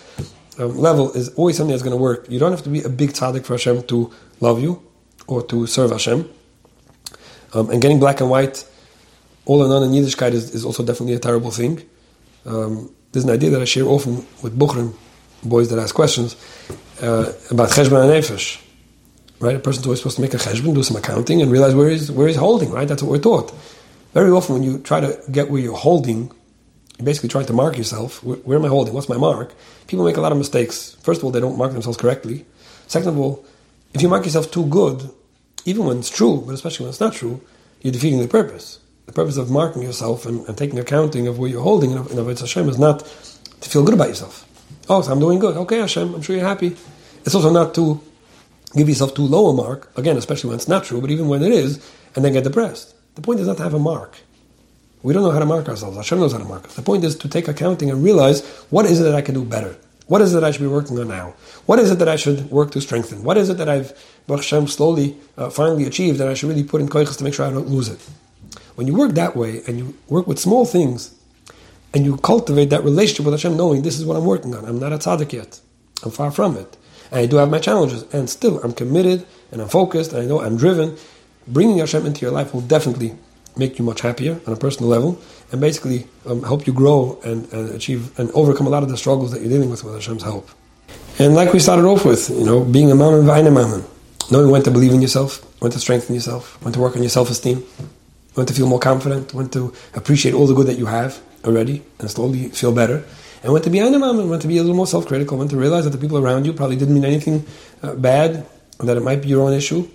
um, 0.59 0.77
level 0.77 1.11
is 1.13 1.29
always 1.29 1.57
something 1.57 1.71
that's 1.71 1.81
going 1.81 1.97
to 1.97 2.01
work. 2.01 2.29
You 2.29 2.37
don't 2.37 2.51
have 2.51 2.63
to 2.63 2.69
be 2.69 2.83
a 2.83 2.89
big 2.89 3.13
tzaddik 3.13 3.45
for 3.45 3.53
Hashem 3.53 3.83
to 3.83 4.11
love 4.39 4.61
you 4.61 4.83
or 5.25 5.41
to 5.47 5.65
serve 5.65 5.91
Hashem. 5.91 6.29
Um, 7.53 7.69
and 7.69 7.81
getting 7.81 7.99
black 7.99 8.19
and 8.21 8.29
white, 8.29 8.65
all 9.45 9.63
in 9.63 9.69
none 9.69 9.83
in 9.83 9.91
Yiddishkeit 9.91 10.31
is, 10.31 10.53
is 10.55 10.65
also 10.65 10.83
definitely 10.83 11.13
a 11.13 11.19
terrible 11.19 11.51
thing. 11.51 11.81
Um, 12.45 12.93
there's 13.11 13.25
an 13.25 13.31
idea 13.31 13.51
that 13.51 13.61
I 13.61 13.65
share 13.65 13.85
often 13.85 14.25
with 14.41 14.57
Bukhrim, 14.57 14.95
boys 15.43 15.69
that 15.69 15.79
ask 15.79 15.93
questions, 15.93 16.35
uh, 17.01 17.31
about 17.51 17.69
cheshbon 17.69 18.03
and 18.03 18.11
nefesh. 18.11 18.59
Right? 19.39 19.55
A 19.55 19.59
person's 19.59 19.85
always 19.85 19.99
supposed 19.99 20.15
to 20.15 20.21
make 20.21 20.33
a 20.33 20.37
cheshbon, 20.37 20.73
do 20.73 20.83
some 20.83 20.97
accounting, 20.97 21.41
and 21.41 21.51
realize 21.51 21.75
where 21.75 21.89
he's, 21.89 22.11
where 22.11 22.27
he's 22.27 22.37
holding, 22.37 22.71
right? 22.71 22.87
That's 22.87 23.03
what 23.03 23.11
we're 23.11 23.19
taught. 23.19 23.53
Very 24.13 24.31
often 24.31 24.55
when 24.55 24.63
you 24.63 24.79
try 24.79 24.99
to 25.01 25.19
get 25.31 25.49
where 25.49 25.61
you're 25.61 25.75
holding, 25.75 26.31
you're 26.97 27.05
basically 27.05 27.29
trying 27.29 27.45
to 27.47 27.53
mark 27.53 27.77
yourself. 27.77 28.23
Where, 28.23 28.37
where 28.37 28.57
am 28.57 28.65
I 28.65 28.69
holding? 28.69 28.93
What's 28.93 29.09
my 29.09 29.17
mark? 29.17 29.53
People 29.87 30.05
make 30.05 30.17
a 30.17 30.21
lot 30.21 30.31
of 30.31 30.37
mistakes. 30.37 30.95
First 31.01 31.19
of 31.19 31.25
all, 31.25 31.31
they 31.31 31.39
don't 31.39 31.57
mark 31.57 31.73
themselves 31.73 31.97
correctly. 31.97 32.45
Second 32.87 33.09
of 33.09 33.19
all, 33.19 33.45
if 33.93 34.01
you 34.01 34.09
mark 34.09 34.23
yourself 34.25 34.49
too 34.49 34.65
good, 34.67 35.09
even 35.65 35.85
when 35.85 35.99
it's 35.99 36.09
true, 36.09 36.43
but 36.45 36.53
especially 36.53 36.85
when 36.85 36.89
it's 36.89 36.99
not 36.99 37.13
true, 37.13 37.41
you're 37.81 37.93
defeating 37.93 38.19
the 38.19 38.27
purpose. 38.27 38.79
The 39.05 39.11
purpose 39.13 39.37
of 39.37 39.51
marking 39.51 39.81
yourself 39.81 40.25
and, 40.25 40.47
and 40.47 40.57
taking 40.57 40.79
accounting 40.79 41.27
of 41.27 41.37
where 41.37 41.49
you're 41.49 41.61
holding 41.61 41.91
in, 41.91 41.97
Avodah 41.97 42.39
Hashem 42.39 42.69
is 42.69 42.79
not 42.79 42.99
to 42.99 43.69
feel 43.69 43.83
good 43.83 43.93
about 43.93 44.07
yourself. 44.09 44.47
Oh, 44.89 45.01
so 45.01 45.11
I'm 45.11 45.19
doing 45.19 45.39
good. 45.39 45.55
Okay, 45.57 45.79
Hashem, 45.79 46.13
I'm 46.13 46.21
sure 46.21 46.35
you're 46.35 46.45
happy. 46.45 46.75
It's 47.25 47.35
also 47.35 47.51
not 47.51 47.73
to 47.75 48.01
give 48.75 48.89
yourself 48.89 49.13
too 49.13 49.23
low 49.23 49.47
a 49.47 49.53
mark, 49.53 49.91
again, 49.97 50.17
especially 50.17 50.49
when 50.49 50.55
it's 50.55 50.67
not 50.67 50.83
true, 50.83 50.99
but 50.99 51.11
even 51.11 51.27
when 51.27 51.43
it 51.43 51.51
is, 51.51 51.85
and 52.15 52.23
then 52.23 52.33
get 52.33 52.43
depressed. 52.43 52.95
The 53.15 53.21
point 53.21 53.39
is 53.39 53.47
not 53.47 53.57
to 53.57 53.63
have 53.63 53.73
a 53.73 53.79
mark. 53.79 54.17
We 55.03 55.13
don't 55.13 55.23
know 55.23 55.31
how 55.31 55.39
to 55.39 55.45
mark 55.45 55.67
ourselves. 55.67 55.97
Hashem 55.97 56.19
knows 56.19 56.31
how 56.31 56.39
to 56.39 56.45
mark 56.45 56.65
us. 56.65 56.75
The 56.75 56.81
point 56.81 57.03
is 57.03 57.15
to 57.17 57.29
take 57.29 57.47
accounting 57.47 57.91
and 57.91 58.03
realize 58.03 58.45
what 58.69 58.85
is 58.85 58.99
it 58.99 59.03
that 59.03 59.15
I 59.15 59.21
can 59.21 59.35
do 59.35 59.43
better? 59.43 59.75
What 60.07 60.21
is 60.21 60.33
it 60.33 60.35
that 60.39 60.43
I 60.43 60.51
should 60.51 60.61
be 60.61 60.67
working 60.67 60.99
on 60.99 61.07
now? 61.07 61.33
What 61.65 61.79
is 61.79 61.89
it 61.89 61.99
that 61.99 62.09
I 62.09 62.17
should 62.17 62.51
work 62.51 62.71
to 62.71 62.81
strengthen? 62.81 63.23
What 63.23 63.37
is 63.37 63.49
it 63.49 63.57
that 63.57 63.69
I've, 63.69 63.93
Baruch 64.27 64.43
Hashem, 64.43 64.67
slowly, 64.67 65.17
uh, 65.37 65.49
finally 65.49 65.85
achieved 65.85 66.19
that 66.19 66.27
I 66.27 66.33
should 66.33 66.49
really 66.49 66.63
put 66.63 66.81
in 66.81 66.89
koiches 66.89 67.17
to 67.17 67.23
make 67.23 67.33
sure 67.33 67.45
I 67.45 67.51
don't 67.51 67.67
lose 67.67 67.87
it? 67.87 67.99
When 68.75 68.87
you 68.87 68.95
work 68.95 69.13
that 69.13 69.35
way 69.35 69.61
and 69.65 69.79
you 69.79 69.97
work 70.09 70.27
with 70.27 70.39
small 70.39 70.65
things 70.65 71.15
and 71.93 72.03
you 72.03 72.17
cultivate 72.17 72.69
that 72.71 72.83
relationship 72.83 73.25
with 73.25 73.33
Hashem, 73.33 73.55
knowing 73.55 73.83
this 73.83 73.97
is 73.97 74.05
what 74.05 74.17
I'm 74.17 74.25
working 74.25 74.55
on, 74.55 74.65
I'm 74.65 74.79
not 74.79 74.91
a 74.91 74.97
tzaddik 74.97 75.31
yet, 75.31 75.61
I'm 76.03 76.11
far 76.11 76.31
from 76.31 76.57
it, 76.57 76.75
and 77.11 77.19
I 77.19 77.25
do 77.25 77.37
have 77.37 77.49
my 77.49 77.59
challenges, 77.59 78.03
and 78.11 78.29
still 78.29 78.59
I'm 78.63 78.73
committed 78.73 79.25
and 79.51 79.61
I'm 79.61 79.69
focused 79.69 80.11
and 80.11 80.21
I 80.21 80.25
know 80.25 80.41
I'm 80.41 80.57
driven. 80.57 80.97
Bringing 81.47 81.77
Hashem 81.77 82.05
into 82.05 82.21
your 82.21 82.31
life 82.31 82.53
will 82.53 82.61
definitely 82.61 83.15
make 83.57 83.77
you 83.79 83.85
much 83.85 84.01
happier 84.01 84.39
on 84.47 84.53
a 84.53 84.55
personal 84.55 84.89
level, 84.89 85.19
and 85.51 85.61
basically 85.61 86.07
um, 86.25 86.43
help 86.43 86.65
you 86.65 86.73
grow 86.73 87.19
and, 87.23 87.51
and, 87.53 87.69
achieve 87.75 88.17
and 88.19 88.31
overcome 88.31 88.67
a 88.67 88.69
lot 88.69 88.83
of 88.83 88.89
the 88.89 88.97
struggles 88.97 89.31
that 89.31 89.41
you're 89.41 89.49
dealing 89.49 89.69
with 89.69 89.83
with 89.83 89.93
Hashem's 89.93 90.23
help. 90.23 90.49
And 91.19 91.35
like 91.35 91.53
we 91.53 91.59
started 91.59 91.85
off 91.85 92.05
with, 92.05 92.29
you 92.29 92.45
know, 92.45 92.63
being 92.63 92.91
a 92.91 92.95
maamin 92.95 93.23
v'aina 93.23 93.51
maamin, 93.53 94.31
knowing 94.31 94.49
when 94.49 94.63
to 94.63 94.71
believe 94.71 94.93
in 94.93 95.01
yourself, 95.01 95.43
when 95.61 95.71
to 95.71 95.79
strengthen 95.79 96.15
yourself, 96.15 96.61
when 96.63 96.73
to 96.73 96.79
work 96.79 96.95
on 96.95 97.03
your 97.03 97.09
self-esteem, 97.09 97.63
when 98.33 98.45
to 98.47 98.53
feel 98.53 98.67
more 98.67 98.79
confident, 98.79 99.33
when 99.33 99.49
to 99.49 99.73
appreciate 99.93 100.33
all 100.33 100.47
the 100.47 100.55
good 100.55 100.67
that 100.67 100.77
you 100.77 100.87
have 100.87 101.21
already 101.45 101.83
and 101.99 102.09
slowly 102.09 102.49
feel 102.49 102.71
better, 102.71 103.03
and 103.43 103.51
when 103.51 103.61
to 103.61 103.69
be 103.69 103.79
aina 103.79 103.99
maamin, 103.99 104.29
when 104.29 104.39
to 104.39 104.47
be 104.47 104.57
a 104.57 104.61
little 104.61 104.75
more 104.75 104.87
self-critical, 104.87 105.37
when 105.37 105.49
to 105.49 105.57
realize 105.57 105.83
that 105.83 105.91
the 105.91 105.97
people 105.97 106.17
around 106.17 106.45
you 106.45 106.53
probably 106.53 106.77
didn't 106.77 106.95
mean 106.95 107.05
anything 107.05 107.45
uh, 107.83 107.93
bad, 107.93 108.45
that 108.79 108.97
it 108.97 109.03
might 109.03 109.21
be 109.21 109.27
your 109.27 109.41
own 109.41 109.53
issue, 109.53 109.87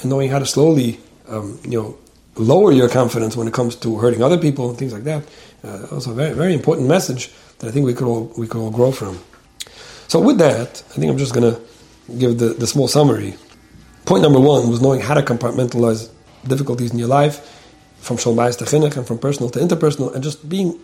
and 0.00 0.10
knowing 0.10 0.30
how 0.30 0.38
to 0.38 0.46
slowly, 0.46 0.98
um, 1.28 1.60
you 1.62 1.80
know, 1.80 1.98
lower 2.36 2.72
your 2.72 2.88
confidence 2.88 3.36
when 3.36 3.48
it 3.48 3.54
comes 3.54 3.76
to 3.76 3.98
hurting 3.98 4.22
other 4.22 4.38
people 4.38 4.68
and 4.68 4.78
things 4.78 4.92
like 4.92 5.04
that. 5.04 5.24
Uh, 5.64 5.86
also, 5.90 6.12
a 6.12 6.14
very, 6.14 6.34
very 6.34 6.54
important 6.54 6.88
message 6.88 7.30
that 7.58 7.68
I 7.68 7.70
think 7.70 7.86
we 7.86 7.94
could 7.94 8.06
all 8.06 8.32
we 8.36 8.46
could 8.46 8.60
all 8.60 8.70
grow 8.70 8.92
from. 8.92 9.18
So, 10.08 10.20
with 10.20 10.38
that, 10.38 10.82
I 10.90 10.94
think 10.94 11.10
I'm 11.10 11.18
just 11.18 11.34
going 11.34 11.54
to 11.54 11.60
give 12.18 12.38
the, 12.38 12.48
the 12.48 12.66
small 12.66 12.88
summary. 12.88 13.34
Point 14.04 14.22
number 14.22 14.38
one 14.38 14.70
was 14.70 14.80
knowing 14.80 15.00
how 15.00 15.14
to 15.14 15.22
compartmentalize 15.22 16.10
difficulties 16.46 16.92
in 16.92 16.98
your 16.98 17.08
life, 17.08 17.64
from 17.98 18.16
shalom 18.16 18.36
to 18.52 18.64
chinuch, 18.64 18.96
and 18.96 19.06
from 19.06 19.18
personal 19.18 19.50
to 19.50 19.58
interpersonal, 19.58 20.14
and 20.14 20.22
just 20.22 20.48
being 20.48 20.78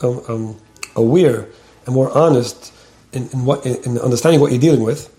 um, 0.00 0.22
um, 0.28 0.60
aware 0.94 1.46
and 1.84 1.94
more 1.94 2.16
honest 2.16 2.72
in, 3.12 3.28
in 3.30 3.44
what 3.44 3.66
in 3.66 3.98
understanding 3.98 4.40
what 4.40 4.50
you're 4.52 4.60
dealing 4.60 4.82
with 4.82 5.12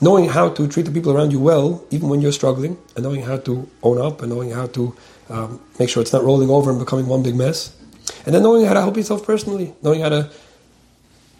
knowing 0.00 0.28
how 0.28 0.48
to 0.50 0.68
treat 0.68 0.84
the 0.84 0.92
people 0.92 1.12
around 1.12 1.32
you 1.32 1.40
well, 1.40 1.84
even 1.90 2.08
when 2.08 2.20
you're 2.20 2.32
struggling, 2.32 2.78
and 2.94 3.04
knowing 3.04 3.22
how 3.22 3.36
to 3.38 3.68
own 3.82 4.00
up, 4.00 4.22
and 4.22 4.30
knowing 4.32 4.50
how 4.50 4.66
to 4.68 4.94
um, 5.30 5.60
make 5.78 5.88
sure 5.88 6.02
it's 6.02 6.12
not 6.12 6.22
rolling 6.22 6.50
over 6.50 6.70
and 6.70 6.78
becoming 6.78 7.06
one 7.06 7.22
big 7.22 7.34
mess, 7.34 7.74
and 8.24 8.34
then 8.34 8.42
knowing 8.42 8.64
how 8.64 8.74
to 8.74 8.80
help 8.80 8.96
yourself 8.96 9.24
personally, 9.24 9.74
knowing 9.82 10.00
how 10.00 10.08
to 10.08 10.30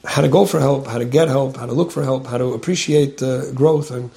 how 0.05 0.23
to 0.23 0.29
go 0.29 0.47
for 0.47 0.61
help, 0.61 0.87
how 0.87 0.99
to 0.99 1.05
get 1.05 1.27
help, 1.29 1.57
how 1.57 1.67
to 1.67 1.73
look 1.73 1.91
for 1.91 2.05
help, 2.05 2.27
how 2.29 2.39
to 2.39 2.55
appreciate 2.55 3.23
uh, 3.23 3.51
growth, 3.53 3.91
and 3.91 4.11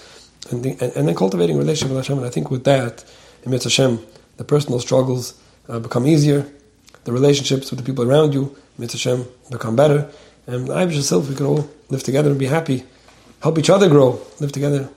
and, 0.51 0.63
the, 0.63 0.71
and, 0.79 0.95
and 0.95 1.07
then 1.07 1.15
cultivating 1.15 1.57
relationship 1.57 1.95
with 1.95 2.05
Hashem. 2.05 2.17
And 2.17 2.27
I 2.27 2.29
think 2.29 2.49
with 2.49 2.63
that, 2.63 3.03
in 3.43 3.51
yirtzeh 3.51 3.63
Hashem, 3.65 3.99
the 4.37 4.43
personal 4.43 4.79
struggles 4.79 5.39
uh, 5.67 5.79
become 5.79 6.07
easier, 6.07 6.49
the 7.03 7.11
relationships 7.11 7.71
with 7.71 7.79
the 7.79 7.85
people 7.85 8.09
around 8.09 8.33
you, 8.33 8.55
mirtzeh 8.79 8.93
Hashem, 8.93 9.25
become 9.51 9.75
better, 9.75 10.09
and 10.47 10.71
I 10.71 10.83
yourself, 10.83 11.29
we 11.29 11.35
could 11.35 11.45
all 11.45 11.69
live 11.89 12.03
together 12.03 12.31
and 12.31 12.39
be 12.39 12.47
happy 12.47 12.83
help 13.41 13.57
each 13.57 13.69
other 13.69 13.89
grow, 13.89 14.19
live 14.39 14.51
together. 14.51 14.89